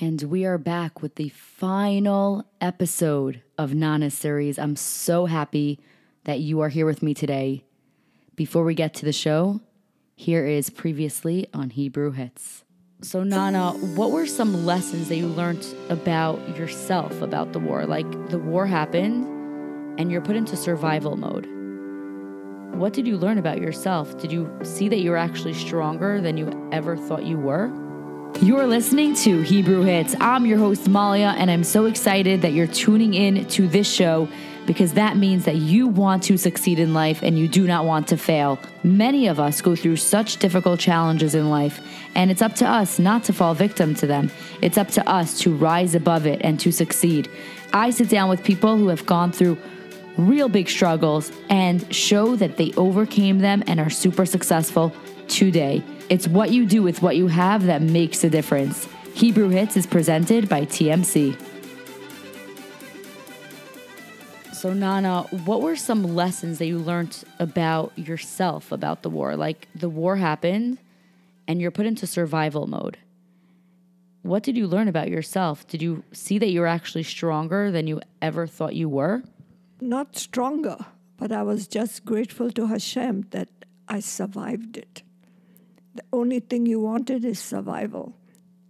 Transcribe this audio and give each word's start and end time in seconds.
And 0.00 0.22
we 0.22 0.44
are 0.44 0.58
back 0.58 1.02
with 1.02 1.16
the 1.16 1.30
final 1.30 2.44
episode 2.60 3.42
of 3.58 3.74
Nana's 3.74 4.14
series. 4.14 4.56
I'm 4.56 4.76
so 4.76 5.26
happy 5.26 5.80
that 6.22 6.38
you 6.38 6.60
are 6.60 6.68
here 6.68 6.86
with 6.86 7.02
me 7.02 7.14
today. 7.14 7.64
Before 8.36 8.62
we 8.62 8.76
get 8.76 8.94
to 8.94 9.04
the 9.04 9.12
show, 9.12 9.60
here 10.14 10.46
is 10.46 10.70
previously 10.70 11.48
on 11.52 11.70
Hebrew 11.70 12.12
Hits. 12.12 12.62
So, 13.02 13.24
Nana, 13.24 13.72
what 13.72 14.12
were 14.12 14.24
some 14.24 14.64
lessons 14.64 15.08
that 15.08 15.16
you 15.16 15.26
learned 15.26 15.66
about 15.88 16.56
yourself 16.56 17.20
about 17.20 17.52
the 17.52 17.58
war? 17.58 17.84
Like, 17.84 18.08
the 18.28 18.38
war 18.38 18.66
happened 18.66 19.26
and 19.98 20.12
you're 20.12 20.20
put 20.20 20.36
into 20.36 20.56
survival 20.56 21.16
mode. 21.16 21.48
What 22.78 22.92
did 22.92 23.08
you 23.08 23.16
learn 23.16 23.38
about 23.38 23.60
yourself? 23.60 24.16
Did 24.18 24.30
you 24.30 24.48
see 24.62 24.88
that 24.90 25.00
you 25.00 25.10
were 25.10 25.16
actually 25.16 25.54
stronger 25.54 26.20
than 26.20 26.36
you 26.36 26.68
ever 26.70 26.96
thought 26.96 27.24
you 27.24 27.36
were? 27.36 27.87
You're 28.36 28.68
listening 28.68 29.16
to 29.16 29.40
Hebrew 29.40 29.82
Hits. 29.82 30.14
I'm 30.20 30.46
your 30.46 30.58
host, 30.58 30.88
Malia, 30.88 31.34
and 31.36 31.50
I'm 31.50 31.64
so 31.64 31.86
excited 31.86 32.42
that 32.42 32.52
you're 32.52 32.68
tuning 32.68 33.14
in 33.14 33.44
to 33.46 33.66
this 33.66 33.92
show 33.92 34.28
because 34.64 34.92
that 34.92 35.16
means 35.16 35.44
that 35.46 35.56
you 35.56 35.88
want 35.88 36.22
to 36.24 36.36
succeed 36.36 36.78
in 36.78 36.94
life 36.94 37.22
and 37.22 37.36
you 37.36 37.48
do 37.48 37.66
not 37.66 37.84
want 37.84 38.06
to 38.08 38.16
fail. 38.16 38.60
Many 38.84 39.26
of 39.26 39.40
us 39.40 39.60
go 39.60 39.74
through 39.74 39.96
such 39.96 40.36
difficult 40.36 40.78
challenges 40.78 41.34
in 41.34 41.50
life, 41.50 41.80
and 42.14 42.30
it's 42.30 42.40
up 42.40 42.54
to 42.56 42.68
us 42.68 43.00
not 43.00 43.24
to 43.24 43.32
fall 43.32 43.54
victim 43.54 43.96
to 43.96 44.06
them. 44.06 44.30
It's 44.62 44.78
up 44.78 44.88
to 44.92 45.08
us 45.08 45.40
to 45.40 45.52
rise 45.52 45.96
above 45.96 46.24
it 46.24 46.40
and 46.44 46.60
to 46.60 46.70
succeed. 46.70 47.28
I 47.72 47.90
sit 47.90 48.08
down 48.08 48.28
with 48.28 48.44
people 48.44 48.76
who 48.76 48.86
have 48.86 49.04
gone 49.04 49.32
through 49.32 49.58
real 50.16 50.48
big 50.48 50.68
struggles 50.68 51.32
and 51.48 51.92
show 51.94 52.36
that 52.36 52.56
they 52.56 52.72
overcame 52.76 53.40
them 53.40 53.64
and 53.66 53.80
are 53.80 53.90
super 53.90 54.26
successful 54.26 54.92
today. 55.26 55.82
It's 56.08 56.26
what 56.26 56.50
you 56.50 56.64
do 56.64 56.82
with 56.82 57.02
what 57.02 57.16
you 57.16 57.26
have 57.26 57.66
that 57.66 57.82
makes 57.82 58.24
a 58.24 58.30
difference. 58.30 58.88
Hebrew 59.12 59.48
Hits 59.48 59.76
is 59.76 59.86
presented 59.86 60.48
by 60.48 60.62
TMC. 60.62 61.38
So, 64.54 64.72
Nana, 64.72 65.22
what 65.44 65.60
were 65.60 65.76
some 65.76 66.02
lessons 66.14 66.58
that 66.58 66.66
you 66.66 66.78
learned 66.78 67.22
about 67.38 67.96
yourself 67.98 68.72
about 68.72 69.02
the 69.02 69.10
war? 69.10 69.36
Like, 69.36 69.68
the 69.74 69.88
war 69.88 70.16
happened 70.16 70.78
and 71.46 71.60
you're 71.60 71.70
put 71.70 71.86
into 71.86 72.06
survival 72.06 72.66
mode. 72.66 72.96
What 74.22 74.42
did 74.42 74.56
you 74.56 74.66
learn 74.66 74.88
about 74.88 75.08
yourself? 75.08 75.66
Did 75.68 75.82
you 75.82 76.04
see 76.12 76.38
that 76.38 76.50
you 76.50 76.60
were 76.60 76.66
actually 76.66 77.04
stronger 77.04 77.70
than 77.70 77.86
you 77.86 78.00
ever 78.20 78.46
thought 78.46 78.74
you 78.74 78.88
were? 78.88 79.22
Not 79.80 80.16
stronger, 80.16 80.76
but 81.18 81.32
I 81.32 81.42
was 81.42 81.68
just 81.68 82.04
grateful 82.04 82.50
to 82.50 82.66
Hashem 82.66 83.26
that 83.30 83.48
I 83.88 84.00
survived 84.00 84.76
it. 84.76 85.02
The 85.98 86.04
only 86.12 86.40
thing 86.40 86.64
you 86.66 86.80
wanted 86.80 87.24
is 87.24 87.40
survival. 87.40 88.14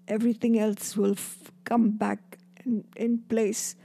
Everything 0.06 0.58
else 0.58 0.96
will 0.96 1.12
f- 1.12 1.52
come 1.64 1.90
back 1.90 2.38
in, 2.64 2.84
in 2.96 3.18
place 3.18 3.76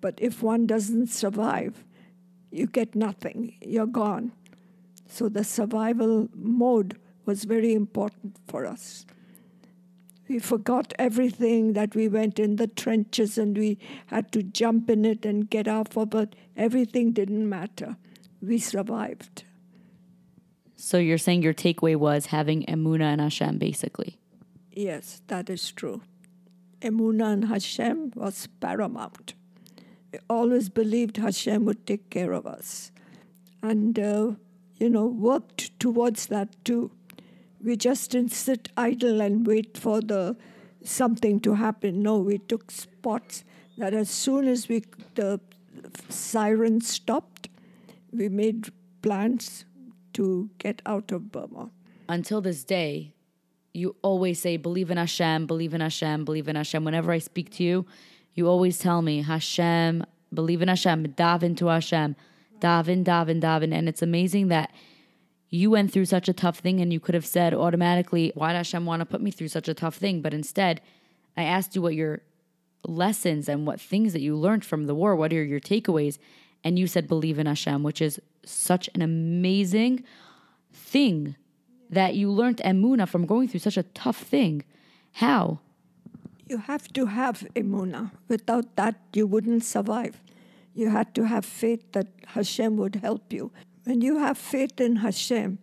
but 0.00 0.14
if 0.18 0.42
one 0.42 0.66
doesn't 0.66 1.08
survive, 1.08 1.84
you 2.50 2.66
get 2.66 2.94
nothing, 2.94 3.54
you're 3.60 3.86
gone. 3.86 4.32
So 5.06 5.28
the 5.28 5.44
survival 5.44 6.28
mode 6.34 6.98
was 7.26 7.44
very 7.44 7.74
important 7.74 8.36
for 8.46 8.66
us. 8.66 9.04
We 10.28 10.38
forgot 10.38 10.94
everything 10.98 11.72
that 11.72 11.94
we 11.94 12.08
went 12.08 12.38
in 12.38 12.56
the 12.56 12.68
trenches 12.68 13.36
and 13.36 13.56
we 13.58 13.78
had 14.06 14.30
to 14.32 14.42
jump 14.42 14.88
in 14.88 15.04
it 15.04 15.26
and 15.26 15.50
get 15.50 15.66
out 15.66 15.96
of 15.96 16.14
it. 16.14 16.36
Everything 16.56 17.12
didn't 17.12 17.48
matter. 17.48 17.96
We 18.40 18.58
survived. 18.58 19.44
So 20.80 20.96
you're 20.96 21.18
saying 21.18 21.42
your 21.42 21.52
takeaway 21.52 21.94
was 21.94 22.26
having 22.26 22.62
Emuna 22.64 23.12
and 23.12 23.20
Hashem, 23.20 23.58
basically? 23.58 24.18
Yes, 24.72 25.20
that 25.26 25.50
is 25.50 25.70
true. 25.72 26.00
Emuna 26.80 27.34
and 27.34 27.44
Hashem 27.44 28.12
was 28.14 28.48
paramount 28.60 29.34
We 30.10 30.20
always 30.30 30.70
believed 30.70 31.18
Hashem 31.18 31.66
would 31.66 31.86
take 31.86 32.08
care 32.08 32.32
of 32.32 32.46
us. 32.46 32.92
And, 33.62 33.98
uh, 33.98 34.32
you 34.78 34.88
know, 34.88 35.04
worked 35.04 35.78
towards 35.78 36.28
that 36.28 36.48
too. 36.64 36.90
We 37.62 37.76
just 37.76 38.12
didn't 38.12 38.32
sit 38.32 38.70
idle 38.74 39.20
and 39.20 39.46
wait 39.46 39.76
for 39.76 40.00
the 40.00 40.38
something 40.82 41.40
to 41.40 41.56
happen. 41.56 42.02
No, 42.02 42.16
we 42.18 42.38
took 42.38 42.70
spots 42.70 43.44
that 43.76 43.92
as 43.92 44.08
soon 44.08 44.48
as 44.48 44.66
we 44.66 44.84
the 45.14 45.40
siren 46.08 46.80
stopped, 46.80 47.50
we 48.12 48.30
made 48.30 48.72
plans 49.02 49.66
to 50.20 50.50
get 50.58 50.82
out 50.84 51.10
of 51.12 51.32
Burma. 51.32 51.70
Until 52.06 52.42
this 52.42 52.62
day, 52.62 53.14
you 53.72 53.96
always 54.02 54.38
say, 54.38 54.58
believe 54.58 54.90
in 54.90 54.98
Hashem, 54.98 55.46
believe 55.46 55.72
in 55.72 55.80
Hashem, 55.80 56.26
believe 56.26 56.46
in 56.46 56.56
Hashem. 56.56 56.84
Whenever 56.84 57.10
I 57.10 57.18
speak 57.18 57.48
to 57.52 57.64
you, 57.64 57.86
you 58.34 58.46
always 58.46 58.78
tell 58.78 59.00
me, 59.00 59.22
Hashem, 59.22 60.04
believe 60.34 60.60
in 60.60 60.68
Hashem, 60.68 61.12
dive 61.12 61.42
into 61.42 61.68
Hashem, 61.68 62.16
daven, 62.58 63.02
daven, 63.02 63.40
daven. 63.40 63.72
And 63.72 63.88
it's 63.88 64.02
amazing 64.02 64.48
that 64.48 64.70
you 65.48 65.70
went 65.70 65.90
through 65.90 66.04
such 66.04 66.28
a 66.28 66.34
tough 66.34 66.58
thing 66.58 66.82
and 66.82 66.92
you 66.92 67.00
could 67.00 67.14
have 67.14 67.24
said 67.24 67.54
automatically, 67.54 68.30
why 68.34 68.52
does 68.52 68.66
Hashem 68.66 68.84
want 68.84 69.00
to 69.00 69.06
put 69.06 69.22
me 69.22 69.30
through 69.30 69.48
such 69.48 69.68
a 69.68 69.74
tough 69.74 69.96
thing? 69.96 70.20
But 70.20 70.34
instead, 70.34 70.82
I 71.34 71.44
asked 71.44 71.74
you 71.74 71.80
what 71.80 71.94
your 71.94 72.20
lessons 72.86 73.48
and 73.48 73.66
what 73.66 73.80
things 73.80 74.12
that 74.12 74.20
you 74.20 74.36
learned 74.36 74.66
from 74.66 74.86
the 74.86 74.94
war, 74.94 75.16
what 75.16 75.32
are 75.32 75.42
your 75.42 75.60
takeaways? 75.60 76.18
And 76.62 76.78
you 76.78 76.86
said, 76.86 77.08
believe 77.08 77.38
in 77.38 77.46
Hashem, 77.46 77.82
which 77.82 78.02
is 78.02 78.20
such 78.44 78.88
an 78.94 79.02
amazing 79.02 80.04
thing 80.72 81.36
that 81.88 82.14
you 82.14 82.30
learned 82.30 82.58
emuna 82.58 83.08
from 83.08 83.26
going 83.26 83.48
through 83.48 83.60
such 83.60 83.76
a 83.76 83.82
tough 83.82 84.18
thing. 84.18 84.62
How? 85.12 85.60
You 86.48 86.58
have 86.58 86.92
to 86.94 87.06
have 87.06 87.46
emuna. 87.54 88.12
Without 88.28 88.76
that, 88.76 88.96
you 89.12 89.26
wouldn't 89.26 89.64
survive. 89.64 90.20
You 90.74 90.90
had 90.90 91.14
to 91.16 91.26
have 91.26 91.44
faith 91.44 91.92
that 91.92 92.08
Hashem 92.28 92.76
would 92.76 92.96
help 92.96 93.32
you. 93.32 93.50
When 93.84 94.00
you 94.00 94.18
have 94.18 94.38
faith 94.38 94.80
in 94.80 94.96
Hashem, 94.96 95.58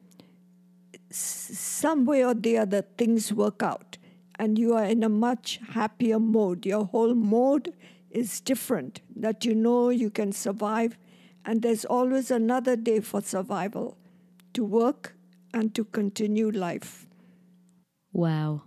some 1.10 2.06
way 2.06 2.26
or 2.26 2.34
the 2.34 2.58
other, 2.58 2.82
things 2.98 3.32
work 3.32 3.64
out, 3.64 3.98
and 4.38 4.60
you 4.60 4.74
are 4.74 4.84
in 4.84 5.04
a 5.04 5.10
much 5.10 5.60
happier 5.70 6.20
mode. 6.20 6.66
Your 6.66 6.86
whole 6.86 7.16
mode 7.16 7.74
is 8.12 8.42
different, 8.42 9.02
that 9.16 9.46
you 9.46 9.56
know 9.56 9.90
you 9.90 10.10
can 10.10 10.32
survive, 10.32 10.98
and 11.48 11.64
there's 11.64 11.86
always 11.86 12.30
another 12.30 12.76
day 12.76 13.00
for 13.00 13.22
survival 13.22 13.98
to 14.54 14.64
work 14.64 15.16
and 15.54 15.74
to 15.74 15.84
continue 15.86 16.52
life. 16.52 17.08
Wow 18.14 18.62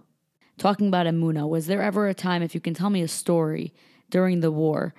talking 0.60 0.88
about 0.88 1.06
Emuna, 1.06 1.48
was 1.48 1.66
there 1.66 1.82
ever 1.82 2.06
a 2.06 2.14
time, 2.14 2.42
if 2.42 2.54
you 2.54 2.60
can 2.60 2.74
tell 2.74 2.90
me 2.90 3.02
a 3.02 3.08
story 3.08 3.72
during 4.10 4.40
the 4.40 4.52
war, 4.52 4.94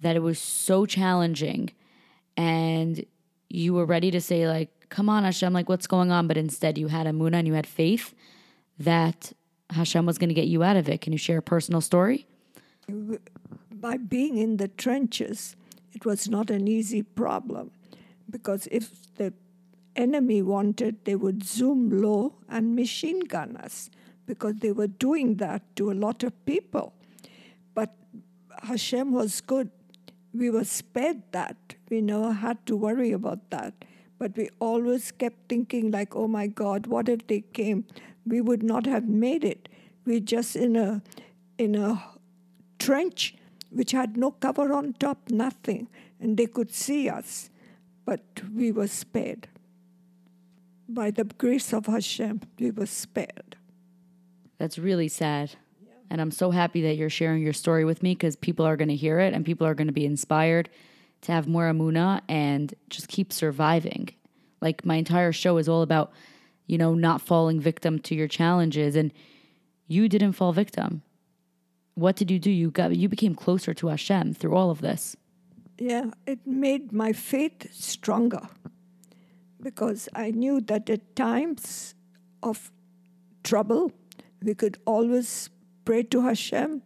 that 0.00 0.16
it 0.16 0.22
was 0.22 0.38
so 0.38 0.84
challenging 0.84 1.70
and 2.36 3.06
you 3.48 3.72
were 3.72 3.86
ready 3.86 4.10
to 4.10 4.20
say, 4.20 4.48
like, 4.48 4.88
come 4.88 5.08
on, 5.08 5.22
Hashem, 5.22 5.52
like, 5.52 5.68
what's 5.68 5.86
going 5.86 6.10
on? 6.10 6.26
But 6.26 6.36
instead 6.36 6.76
you 6.76 6.88
had 6.88 7.06
Emuna 7.06 7.34
and 7.34 7.46
you 7.46 7.54
had 7.54 7.66
faith 7.66 8.12
that 8.78 9.32
Hashem 9.70 10.04
was 10.04 10.18
going 10.18 10.28
to 10.28 10.34
get 10.34 10.48
you 10.48 10.64
out 10.64 10.76
of 10.76 10.88
it. 10.88 11.00
Can 11.00 11.12
you 11.12 11.18
share 11.18 11.38
a 11.38 11.42
personal 11.42 11.80
story? 11.80 12.26
By 13.70 13.96
being 13.96 14.36
in 14.36 14.56
the 14.56 14.66
trenches, 14.68 15.54
it 15.94 16.04
was 16.04 16.28
not 16.28 16.50
an 16.50 16.66
easy 16.68 17.02
problem 17.02 17.70
because 18.28 18.66
if 18.70 19.14
the 19.16 19.32
enemy 19.96 20.42
wanted, 20.42 21.04
they 21.04 21.14
would 21.14 21.44
zoom 21.44 22.02
low 22.02 22.34
and 22.48 22.74
machine 22.74 23.20
gun 23.20 23.56
us 23.56 23.90
because 24.26 24.56
they 24.56 24.72
were 24.72 24.86
doing 24.86 25.36
that 25.36 25.62
to 25.76 25.90
a 25.90 25.94
lot 25.94 26.22
of 26.22 26.32
people. 26.46 26.92
But 27.74 27.94
Hashem 28.62 29.12
was 29.12 29.40
good. 29.40 29.70
We 30.32 30.50
were 30.50 30.64
spared 30.64 31.22
that. 31.32 31.56
We 31.90 32.00
never 32.00 32.32
had 32.32 32.64
to 32.66 32.76
worry 32.76 33.12
about 33.12 33.50
that. 33.50 33.74
But 34.18 34.36
we 34.36 34.48
always 34.58 35.12
kept 35.12 35.48
thinking, 35.48 35.90
like, 35.90 36.16
oh 36.16 36.26
my 36.26 36.46
God, 36.46 36.86
what 36.86 37.08
if 37.08 37.26
they 37.26 37.42
came? 37.52 37.84
We 38.26 38.40
would 38.40 38.62
not 38.62 38.86
have 38.86 39.06
made 39.06 39.44
it. 39.44 39.68
We're 40.04 40.20
just 40.20 40.56
in 40.56 40.76
a 40.76 41.02
in 41.58 41.74
a 41.74 42.02
trench 42.78 43.34
which 43.74 43.92
had 43.92 44.16
no 44.16 44.30
cover 44.30 44.72
on 44.72 44.94
top, 44.94 45.28
nothing, 45.28 45.88
and 46.20 46.36
they 46.36 46.46
could 46.46 46.72
see 46.72 47.08
us. 47.08 47.50
But 48.04 48.22
we 48.54 48.70
were 48.70 48.86
spared. 48.86 49.48
By 50.88 51.10
the 51.10 51.24
grace 51.24 51.72
of 51.72 51.86
Hashem, 51.86 52.42
we 52.58 52.70
were 52.70 52.86
spared. 52.86 53.56
That's 54.58 54.78
really 54.78 55.08
sad. 55.08 55.52
And 56.10 56.20
I'm 56.20 56.30
so 56.30 56.50
happy 56.50 56.82
that 56.82 56.96
you're 56.96 57.10
sharing 57.10 57.42
your 57.42 57.52
story 57.52 57.84
with 57.84 58.02
me 58.02 58.14
because 58.14 58.36
people 58.36 58.66
are 58.66 58.76
going 58.76 58.88
to 58.88 58.94
hear 58.94 59.18
it 59.18 59.34
and 59.34 59.44
people 59.44 59.66
are 59.66 59.74
going 59.74 59.88
to 59.88 59.92
be 59.92 60.06
inspired 60.06 60.68
to 61.22 61.32
have 61.32 61.48
more 61.48 61.64
emuna 61.64 62.20
and 62.28 62.72
just 62.90 63.08
keep 63.08 63.32
surviving. 63.32 64.10
Like 64.60 64.84
my 64.84 64.96
entire 64.96 65.32
show 65.32 65.56
is 65.56 65.68
all 65.68 65.82
about, 65.82 66.12
you 66.66 66.78
know, 66.78 66.94
not 66.94 67.22
falling 67.22 67.60
victim 67.60 67.98
to 68.00 68.14
your 68.14 68.28
challenges 68.28 68.94
and 68.94 69.12
you 69.88 70.08
didn't 70.08 70.32
fall 70.32 70.52
victim. 70.52 71.02
What 71.94 72.16
did 72.16 72.30
you 72.30 72.38
do? 72.38 72.50
You 72.50 72.70
got 72.70 72.96
you 72.96 73.08
became 73.08 73.34
closer 73.34 73.72
to 73.74 73.88
Hashem 73.88 74.34
through 74.34 74.54
all 74.54 74.70
of 74.70 74.80
this. 74.80 75.16
Yeah, 75.78 76.10
it 76.26 76.46
made 76.46 76.92
my 76.92 77.12
faith 77.12 77.72
stronger 77.72 78.48
because 79.60 80.08
I 80.14 80.30
knew 80.30 80.60
that 80.62 80.90
at 80.90 81.16
times 81.16 81.94
of 82.42 82.70
trouble 83.42 83.92
we 84.42 84.54
could 84.54 84.78
always 84.84 85.50
pray 85.84 86.02
to 86.04 86.20
Hashem 86.22 86.82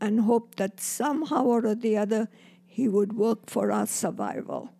and 0.00 0.20
hope 0.20 0.54
that 0.56 0.80
somehow 0.80 1.44
or 1.44 1.74
the 1.74 1.96
other 1.96 2.28
he 2.66 2.88
would 2.88 3.12
work 3.12 3.50
for 3.50 3.72
our 3.72 3.86
survival. 3.86 4.70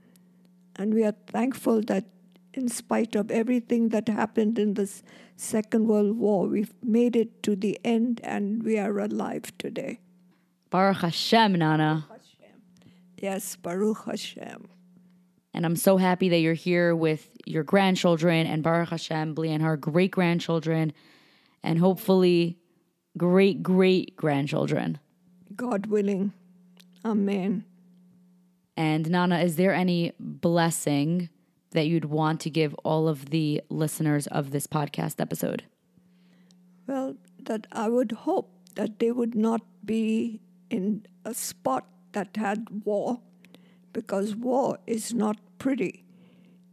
And 0.77 0.95
we 0.95 1.05
are 1.05 1.15
thankful 1.27 1.83
that 1.83 2.05
in 2.53 2.69
spite 2.69 3.15
of 3.15 3.31
everything 3.31 3.91
that 3.91 4.09
happened 4.09 4.59
in 4.59 4.75
the 4.75 4.91
Second 5.37 5.87
World 5.87 6.17
War, 6.19 6.47
we've 6.47 6.75
made 6.83 7.17
it 7.17 7.43
to 7.45 7.57
the 7.57 7.79
end 7.85 8.21
and 8.25 8.63
we 8.63 8.79
are 8.79 8.99
alive 8.99 9.53
today. 9.59 10.01
Baruch 10.71 10.99
Hashem, 10.99 11.55
Nana. 11.55 12.07
Yes, 13.17 13.57
Baruch 13.57 14.05
Hashem. 14.07 14.69
And 15.53 15.67
I'm 15.67 15.77
so 15.77 15.97
happy 15.97 16.29
that 16.29 16.39
you're 16.39 16.55
here 16.55 16.95
with 16.95 17.29
your 17.45 17.65
grandchildren 17.65 18.47
and 18.47 18.63
Baruch 18.63 18.91
Hashem, 18.91 19.35
Bli 19.35 19.49
ayin 19.49 19.61
hara 19.61 19.77
great 19.77 20.11
grandchildren, 20.11 20.93
and 21.63 21.79
hopefully 21.79 22.57
great 23.19 23.63
great 23.63 24.17
grandchildren. 24.17 24.99
God 25.57 25.87
willing. 25.87 26.33
Amen. 27.05 27.65
And 28.77 29.11
Nana, 29.11 29.41
is 29.41 29.57
there 29.57 29.75
any 29.75 30.13
blessing 30.19 31.29
that 31.73 31.87
you'd 31.87 32.07
want 32.07 32.41
to 32.41 32.51
give 32.51 32.75
all 32.85 33.09
of 33.09 33.31
the 33.31 33.63
listeners 33.69 34.27
of 34.27 34.51
this 34.51 34.67
podcast 34.67 35.21
episode? 35.21 35.65
Well, 36.87 37.17
that 37.45 37.67
I 37.73 37.89
would 37.89 38.13
hope 38.13 38.51
that 38.75 38.99
they 38.99 39.13
would 39.13 39.35
not 39.35 39.63
be 39.85 40.41
in 40.69 41.07
a 41.25 41.35
spot 41.35 41.87
that 42.13 42.37
had 42.37 42.85
war, 42.85 43.21
because 43.93 44.35
war 44.35 44.79
is 44.87 45.13
not 45.13 45.37
pretty. 45.59 46.05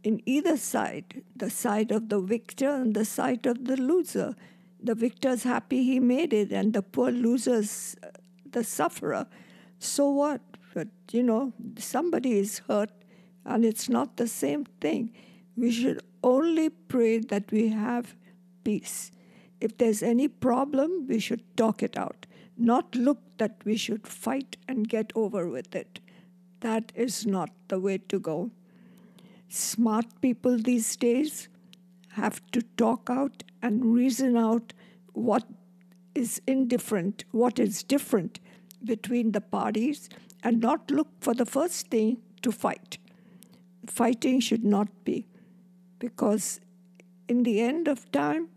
In 0.02 0.20
either 0.26 0.56
side, 0.56 1.22
the 1.34 1.50
side 1.50 1.90
of 1.90 2.08
the 2.08 2.20
victor 2.20 2.70
and 2.70 2.94
the 2.94 3.04
side 3.04 3.46
of 3.46 3.64
the 3.66 3.76
loser. 3.76 4.34
The 4.80 4.94
victor's 4.94 5.42
happy 5.42 5.82
he 5.82 5.98
made 5.98 6.32
it, 6.32 6.52
and 6.52 6.72
the 6.72 6.82
poor 6.82 7.10
loser's 7.10 7.96
uh, 8.02 8.10
the 8.50 8.62
sufferer. 8.62 9.26
So 9.78 10.08
what? 10.08 10.40
But 10.74 10.88
you 11.10 11.22
know, 11.22 11.52
somebody 11.78 12.38
is 12.38 12.60
hurt, 12.68 12.90
and 13.44 13.64
it's 13.64 13.88
not 13.88 14.16
the 14.16 14.28
same 14.28 14.64
thing. 14.80 15.12
We 15.56 15.70
should 15.70 16.00
only 16.22 16.70
pray 16.70 17.18
that 17.18 17.50
we 17.50 17.68
have 17.68 18.14
peace. 18.64 19.10
If 19.60 19.76
there's 19.78 20.02
any 20.02 20.28
problem, 20.28 21.06
we 21.08 21.18
should 21.18 21.44
talk 21.56 21.82
it 21.82 21.96
out, 21.96 22.26
not 22.56 22.94
look 22.94 23.18
that 23.38 23.60
we 23.64 23.76
should 23.76 24.06
fight 24.06 24.56
and 24.68 24.88
get 24.88 25.12
over 25.14 25.48
with 25.48 25.74
it. 25.74 26.00
That 26.60 26.92
is 26.94 27.26
not 27.26 27.50
the 27.68 27.80
way 27.80 27.98
to 27.98 28.18
go. 28.18 28.50
Smart 29.48 30.06
people 30.20 30.58
these 30.58 30.96
days 30.96 31.48
have 32.10 32.42
to 32.50 32.62
talk 32.76 33.08
out 33.10 33.42
and 33.62 33.94
reason 33.94 34.36
out 34.36 34.72
what 35.12 35.44
is 36.14 36.40
indifferent, 36.46 37.24
what 37.30 37.58
is 37.58 37.82
different 37.82 38.40
between 38.84 39.32
the 39.32 39.40
parties, 39.40 40.08
and 40.42 40.60
not 40.60 40.90
look 40.90 41.08
for 41.20 41.34
the 41.34 41.46
first 41.46 41.88
thing 41.88 42.18
to 42.42 42.52
fight. 42.52 42.98
Fighting 43.88 44.40
should 44.40 44.64
not 44.64 44.88
be, 45.04 45.26
because 45.98 46.60
in 47.28 47.42
the 47.42 47.60
end 47.60 47.88
of 47.88 48.10
time, 48.12 48.48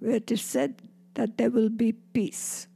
where 0.00 0.16
it 0.16 0.30
is 0.30 0.42
said 0.42 0.82
that 1.14 1.38
there 1.38 1.50
will 1.50 1.68
be 1.68 1.92
peace. 1.92 2.66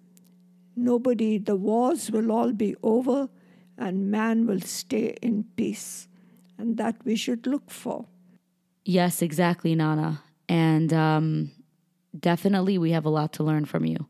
Nobody, 0.76 1.36
the 1.36 1.56
wars 1.56 2.10
will 2.10 2.30
all 2.32 2.52
be 2.52 2.76
over, 2.82 3.28
and 3.76 4.10
man 4.10 4.46
will 4.46 4.60
stay 4.60 5.16
in 5.20 5.44
peace. 5.56 6.08
And 6.56 6.76
that 6.76 6.96
we 7.04 7.16
should 7.16 7.46
look 7.46 7.70
for. 7.70 8.06
Yes, 8.84 9.22
exactly, 9.22 9.74
Nana. 9.74 10.22
And 10.48 10.92
um, 10.92 11.50
definitely 12.18 12.78
we 12.78 12.92
have 12.92 13.04
a 13.04 13.10
lot 13.10 13.32
to 13.34 13.42
learn 13.42 13.64
from 13.64 13.84
you 13.84 14.06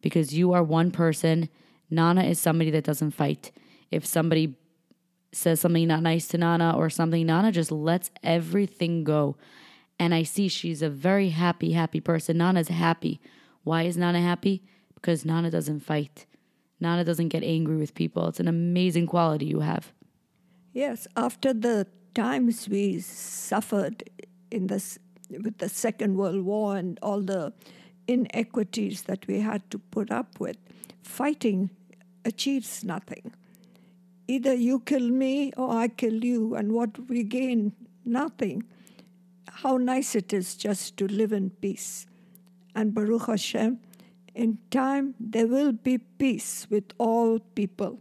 because 0.00 0.32
you 0.32 0.52
are 0.52 0.62
one 0.62 0.90
person. 0.90 1.48
Nana 1.90 2.22
is 2.22 2.38
somebody 2.38 2.70
that 2.70 2.84
doesn't 2.84 3.12
fight. 3.12 3.52
If 3.90 4.06
somebody 4.06 4.54
says 5.32 5.60
something 5.60 5.86
not 5.86 6.02
nice 6.02 6.26
to 6.28 6.38
Nana 6.38 6.74
or 6.76 6.88
something, 6.90 7.26
Nana 7.26 7.52
just 7.52 7.70
lets 7.70 8.10
everything 8.22 9.04
go. 9.04 9.36
And 9.98 10.14
I 10.14 10.22
see 10.22 10.48
she's 10.48 10.82
a 10.82 10.88
very 10.88 11.30
happy, 11.30 11.72
happy 11.72 12.00
person. 12.00 12.38
Nana's 12.38 12.68
happy. 12.68 13.20
Why 13.64 13.82
is 13.82 13.96
Nana 13.96 14.20
happy? 14.20 14.62
Because 14.94 15.24
Nana 15.24 15.50
doesn't 15.50 15.80
fight. 15.80 16.26
Nana 16.80 17.04
doesn't 17.04 17.28
get 17.28 17.42
angry 17.42 17.76
with 17.76 17.94
people. 17.94 18.28
It's 18.28 18.40
an 18.40 18.48
amazing 18.48 19.06
quality 19.06 19.46
you 19.46 19.60
have. 19.60 19.92
Yes, 20.72 21.08
after 21.16 21.52
the 21.52 21.86
times 22.14 22.68
we 22.68 23.00
suffered 23.00 24.04
in 24.50 24.68
this 24.68 24.98
with 25.30 25.58
the 25.58 25.68
Second 25.68 26.16
World 26.16 26.42
War 26.44 26.76
and 26.76 26.98
all 27.02 27.20
the 27.20 27.52
inequities 28.06 29.02
that 29.02 29.26
we 29.26 29.40
had 29.40 29.68
to 29.70 29.78
put 29.78 30.10
up 30.10 30.40
with, 30.40 30.56
fighting 31.02 31.70
achieves 32.24 32.84
nothing. 32.84 33.32
Either 34.30 34.52
you 34.52 34.80
kill 34.80 35.08
me 35.08 35.52
or 35.56 35.70
I 35.70 35.88
kill 35.88 36.22
you, 36.22 36.54
and 36.54 36.72
what 36.72 37.08
we 37.08 37.22
gain, 37.22 37.72
nothing. 38.04 38.62
How 39.48 39.78
nice 39.78 40.14
it 40.14 40.32
is 40.34 40.54
just 40.54 40.98
to 40.98 41.08
live 41.08 41.32
in 41.32 41.50
peace. 41.50 42.06
And 42.74 42.94
Baruch 42.94 43.26
Hashem, 43.26 43.80
in 44.34 44.58
time 44.70 45.14
there 45.18 45.46
will 45.46 45.72
be 45.72 45.96
peace 45.96 46.66
with 46.68 46.84
all 46.98 47.38
people. 47.38 48.00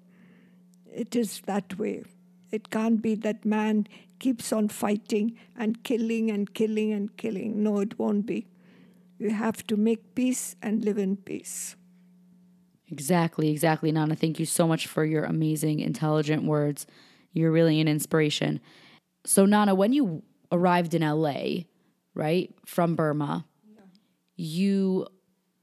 It 0.93 1.15
is 1.15 1.41
that 1.45 1.79
way. 1.79 2.03
It 2.51 2.69
can't 2.69 3.01
be 3.01 3.15
that 3.15 3.45
man 3.45 3.87
keeps 4.19 4.51
on 4.51 4.67
fighting 4.67 5.37
and 5.55 5.83
killing 5.83 6.29
and 6.29 6.53
killing 6.53 6.91
and 6.91 7.15
killing. 7.17 7.63
No, 7.63 7.79
it 7.79 7.97
won't 7.97 8.25
be. 8.25 8.47
We 9.19 9.31
have 9.31 9.65
to 9.67 9.77
make 9.77 10.13
peace 10.13 10.55
and 10.61 10.83
live 10.83 10.97
in 10.97 11.17
peace. 11.17 11.75
Exactly, 12.89 13.49
exactly, 13.49 13.91
Nana. 13.91 14.15
Thank 14.15 14.39
you 14.39 14.45
so 14.45 14.67
much 14.67 14.87
for 14.87 15.03
your 15.03 15.25
amazing, 15.25 15.79
intelligent 15.79 16.43
words. 16.43 16.85
You're 17.33 17.51
really 17.51 17.81
an 17.81 17.87
inspiration. 17.87 18.61
So, 19.25 19.45
Nana, 19.45 19.75
when 19.75 19.91
you 19.91 20.23
arrived 20.51 20.93
in 20.93 21.01
LA, 21.01 21.63
right, 22.13 22.53
from 22.65 22.95
Burma, 22.95 23.45
you 24.37 25.07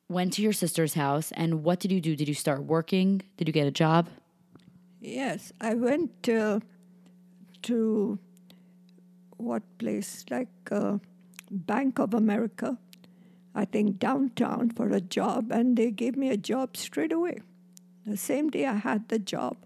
went 0.08 0.34
to 0.34 0.42
your 0.42 0.52
sister's 0.52 0.94
house, 0.94 1.32
and 1.32 1.64
what 1.64 1.80
did 1.80 1.90
you 1.90 2.00
do? 2.00 2.14
Did 2.14 2.28
you 2.28 2.34
start 2.34 2.64
working? 2.64 3.22
Did 3.36 3.48
you 3.48 3.52
get 3.52 3.66
a 3.66 3.70
job? 3.70 4.08
Yes, 5.00 5.52
I 5.60 5.74
went 5.74 6.28
uh, 6.28 6.60
to 7.62 8.18
what 9.36 9.62
place? 9.78 10.24
Like 10.30 10.48
uh, 10.70 10.98
Bank 11.50 11.98
of 11.98 12.14
America, 12.14 12.78
I 13.54 13.64
think 13.64 13.98
downtown 13.98 14.70
for 14.70 14.88
a 14.88 15.00
job, 15.00 15.52
and 15.52 15.76
they 15.76 15.90
gave 15.90 16.16
me 16.16 16.30
a 16.30 16.36
job 16.36 16.76
straight 16.76 17.12
away. 17.12 17.38
The 18.06 18.16
same 18.16 18.50
day 18.50 18.66
I 18.66 18.74
had 18.74 19.08
the 19.08 19.18
job, 19.18 19.56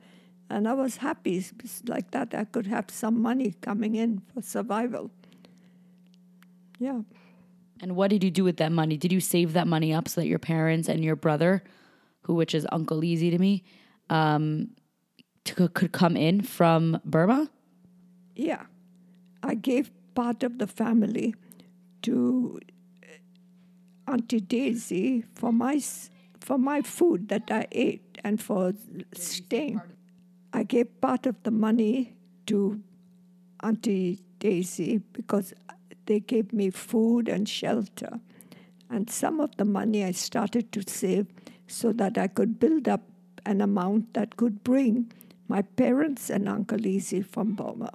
and 0.50 0.68
I 0.68 0.74
was 0.74 0.98
happy 0.98 1.44
like 1.86 2.10
that. 2.10 2.34
I 2.34 2.44
could 2.44 2.66
have 2.66 2.90
some 2.90 3.20
money 3.20 3.54
coming 3.60 3.94
in 3.94 4.22
for 4.32 4.42
survival. 4.42 5.10
Yeah. 6.78 7.00
And 7.80 7.96
what 7.96 8.10
did 8.10 8.22
you 8.24 8.30
do 8.30 8.44
with 8.44 8.56
that 8.58 8.72
money? 8.72 8.96
Did 8.96 9.12
you 9.12 9.20
save 9.20 9.52
that 9.54 9.66
money 9.66 9.92
up 9.92 10.08
so 10.08 10.20
that 10.20 10.26
your 10.26 10.38
parents 10.38 10.88
and 10.88 11.04
your 11.04 11.16
brother, 11.16 11.62
who 12.22 12.34
which 12.34 12.54
is 12.54 12.66
Uncle 12.72 13.04
Easy 13.04 13.30
to 13.30 13.38
me, 13.38 13.64
um, 14.10 14.70
to, 15.44 15.68
could 15.68 15.92
come 15.92 16.16
in 16.16 16.42
from 16.42 17.00
Burma? 17.04 17.48
Yeah. 18.34 18.64
I 19.42 19.54
gave 19.54 19.90
part 20.14 20.42
of 20.42 20.58
the 20.58 20.66
family 20.66 21.34
to 22.02 22.60
Auntie 24.08 24.40
Daisy 24.40 25.24
for 25.34 25.52
my 25.52 25.80
for 26.40 26.58
my 26.58 26.80
food 26.80 27.28
that 27.28 27.50
I 27.50 27.66
ate 27.72 28.18
and 28.24 28.40
for 28.40 28.72
staying. 29.12 29.80
I 30.52 30.62
gave 30.62 31.00
part 31.00 31.26
of 31.26 31.36
the 31.42 31.50
money 31.50 32.16
to 32.46 32.80
Auntie 33.62 34.20
Daisy 34.38 34.98
because 35.12 35.52
they 36.06 36.20
gave 36.20 36.52
me 36.52 36.70
food 36.70 37.28
and 37.28 37.48
shelter. 37.48 38.20
And 38.88 39.10
some 39.10 39.40
of 39.40 39.56
the 39.58 39.66
money 39.66 40.04
I 40.04 40.12
started 40.12 40.72
to 40.72 40.82
save 40.86 41.26
so 41.66 41.92
that 41.92 42.16
I 42.16 42.28
could 42.28 42.58
build 42.58 42.88
up 42.88 43.02
an 43.44 43.60
amount 43.60 44.14
that 44.14 44.36
could 44.36 44.64
bring 44.64 45.12
my 45.48 45.62
parents 45.62 46.30
and 46.30 46.48
Uncle 46.48 46.86
Easy 46.86 47.20
from 47.20 47.54
Burma. 47.54 47.92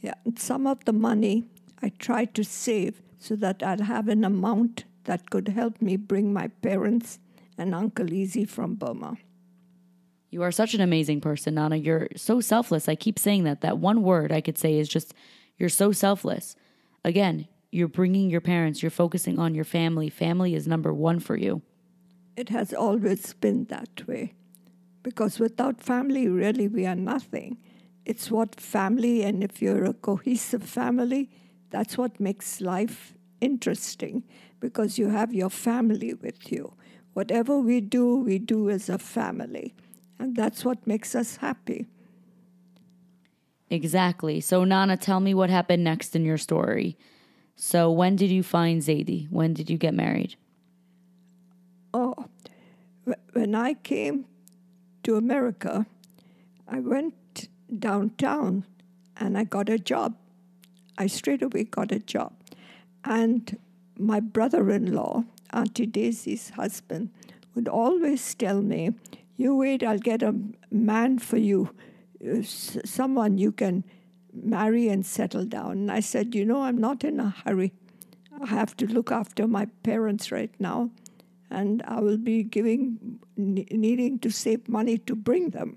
Yeah, 0.00 0.14
and 0.24 0.38
some 0.38 0.66
of 0.66 0.84
the 0.84 0.92
money 0.92 1.44
I 1.82 1.88
tried 1.88 2.34
to 2.34 2.44
save 2.44 3.02
so 3.18 3.34
that 3.36 3.62
I'd 3.62 3.80
have 3.80 4.08
an 4.08 4.24
amount 4.24 4.84
that 5.04 5.30
could 5.30 5.48
help 5.48 5.80
me 5.80 5.96
bring 5.96 6.32
my 6.32 6.48
parents 6.48 7.18
and 7.58 7.74
Uncle 7.74 8.12
Easy 8.12 8.44
from 8.44 8.74
Burma. 8.74 9.16
You 10.30 10.42
are 10.42 10.52
such 10.52 10.74
an 10.74 10.80
amazing 10.80 11.20
person, 11.20 11.54
Nana. 11.54 11.76
You're 11.76 12.08
so 12.16 12.40
selfless. 12.40 12.88
I 12.88 12.94
keep 12.94 13.18
saying 13.18 13.44
that. 13.44 13.60
That 13.60 13.78
one 13.78 14.02
word 14.02 14.32
I 14.32 14.40
could 14.40 14.56
say 14.56 14.78
is 14.78 14.88
just, 14.88 15.12
you're 15.58 15.68
so 15.68 15.92
selfless. 15.92 16.56
Again, 17.04 17.48
you're 17.70 17.88
bringing 17.88 18.30
your 18.30 18.40
parents, 18.40 18.82
you're 18.82 18.90
focusing 18.90 19.38
on 19.38 19.54
your 19.54 19.64
family. 19.64 20.08
Family 20.08 20.54
is 20.54 20.66
number 20.66 20.92
one 20.92 21.20
for 21.20 21.36
you. 21.36 21.62
It 22.36 22.48
has 22.48 22.72
always 22.72 23.34
been 23.34 23.66
that 23.66 24.06
way. 24.06 24.34
Because 25.02 25.38
without 25.38 25.82
family, 25.82 26.28
really, 26.28 26.68
we 26.68 26.86
are 26.86 26.94
nothing 26.94 27.58
it's 28.04 28.30
what 28.30 28.60
family, 28.60 29.22
and 29.22 29.44
if 29.44 29.62
you're 29.62 29.84
a 29.84 29.94
cohesive 29.94 30.62
family, 30.62 31.30
that's 31.70 31.96
what 31.96 32.18
makes 32.18 32.60
life 32.60 33.14
interesting 33.40 34.24
because 34.62 34.96
you 34.96 35.08
have 35.10 35.34
your 35.34 35.50
family 35.50 36.14
with 36.14 36.50
you. 36.50 36.72
whatever 37.14 37.58
we 37.58 37.78
do, 37.78 38.16
we 38.16 38.38
do 38.38 38.70
as 38.70 38.88
a 38.88 38.96
family. 38.96 39.74
And 40.18 40.34
that's 40.34 40.64
what 40.64 40.86
makes 40.86 41.14
us 41.14 41.36
happy. 41.36 41.86
Exactly. 43.68 44.40
So, 44.40 44.64
Nana, 44.64 44.96
tell 44.96 45.20
me 45.20 45.34
what 45.34 45.50
happened 45.50 45.84
next 45.84 46.16
in 46.16 46.24
your 46.24 46.38
story. 46.38 46.96
So, 47.54 47.90
when 47.90 48.16
did 48.16 48.30
you 48.30 48.42
find 48.42 48.80
Zaidi? 48.80 49.30
When 49.30 49.52
did 49.52 49.68
you 49.68 49.76
get 49.76 49.92
married? 49.92 50.36
Oh, 51.92 52.14
when 53.34 53.54
I 53.54 53.74
came 53.74 54.24
to 55.02 55.16
America, 55.16 55.84
I 56.66 56.80
went 56.80 57.48
downtown 57.78 58.64
and 59.18 59.36
I 59.36 59.44
got 59.44 59.68
a 59.68 59.78
job. 59.78 60.16
I 60.96 61.08
straight 61.08 61.42
away 61.42 61.64
got 61.64 61.92
a 61.92 61.98
job. 61.98 62.32
And 63.04 63.58
my 63.98 64.20
brother 64.20 64.70
in 64.70 64.92
law, 64.92 65.24
Auntie 65.52 65.86
Daisy's 65.86 66.50
husband, 66.50 67.10
would 67.54 67.68
always 67.68 68.34
tell 68.34 68.62
me, 68.62 68.92
You 69.36 69.56
wait, 69.56 69.82
I'll 69.82 69.98
get 69.98 70.22
a 70.22 70.34
man 70.70 71.18
for 71.18 71.36
you, 71.36 71.74
someone 72.44 73.38
you 73.38 73.52
can 73.52 73.84
marry 74.32 74.88
and 74.88 75.04
settle 75.04 75.44
down. 75.44 75.72
And 75.72 75.92
I 75.92 76.00
said, 76.00 76.34
You 76.34 76.44
know, 76.44 76.62
I'm 76.62 76.78
not 76.78 77.04
in 77.04 77.20
a 77.20 77.34
hurry. 77.44 77.72
I 78.40 78.46
have 78.46 78.76
to 78.78 78.86
look 78.86 79.12
after 79.12 79.46
my 79.46 79.66
parents 79.82 80.32
right 80.32 80.54
now, 80.58 80.90
and 81.50 81.82
I 81.86 82.00
will 82.00 82.16
be 82.16 82.42
giving, 82.42 83.20
needing 83.36 84.18
to 84.20 84.30
save 84.30 84.68
money 84.68 84.98
to 84.98 85.14
bring 85.14 85.50
them. 85.50 85.76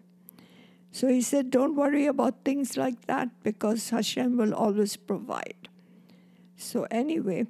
So 0.92 1.10
he 1.10 1.22
said, 1.22 1.52
Don't 1.52 1.76
worry 1.76 2.06
about 2.06 2.46
things 2.46 2.78
like 2.78 3.06
that 3.08 3.30
because 3.44 3.90
Hashem 3.90 4.38
will 4.38 4.54
always 4.54 4.96
provide. 4.96 5.68
So, 6.56 6.88
anyway, 6.90 7.48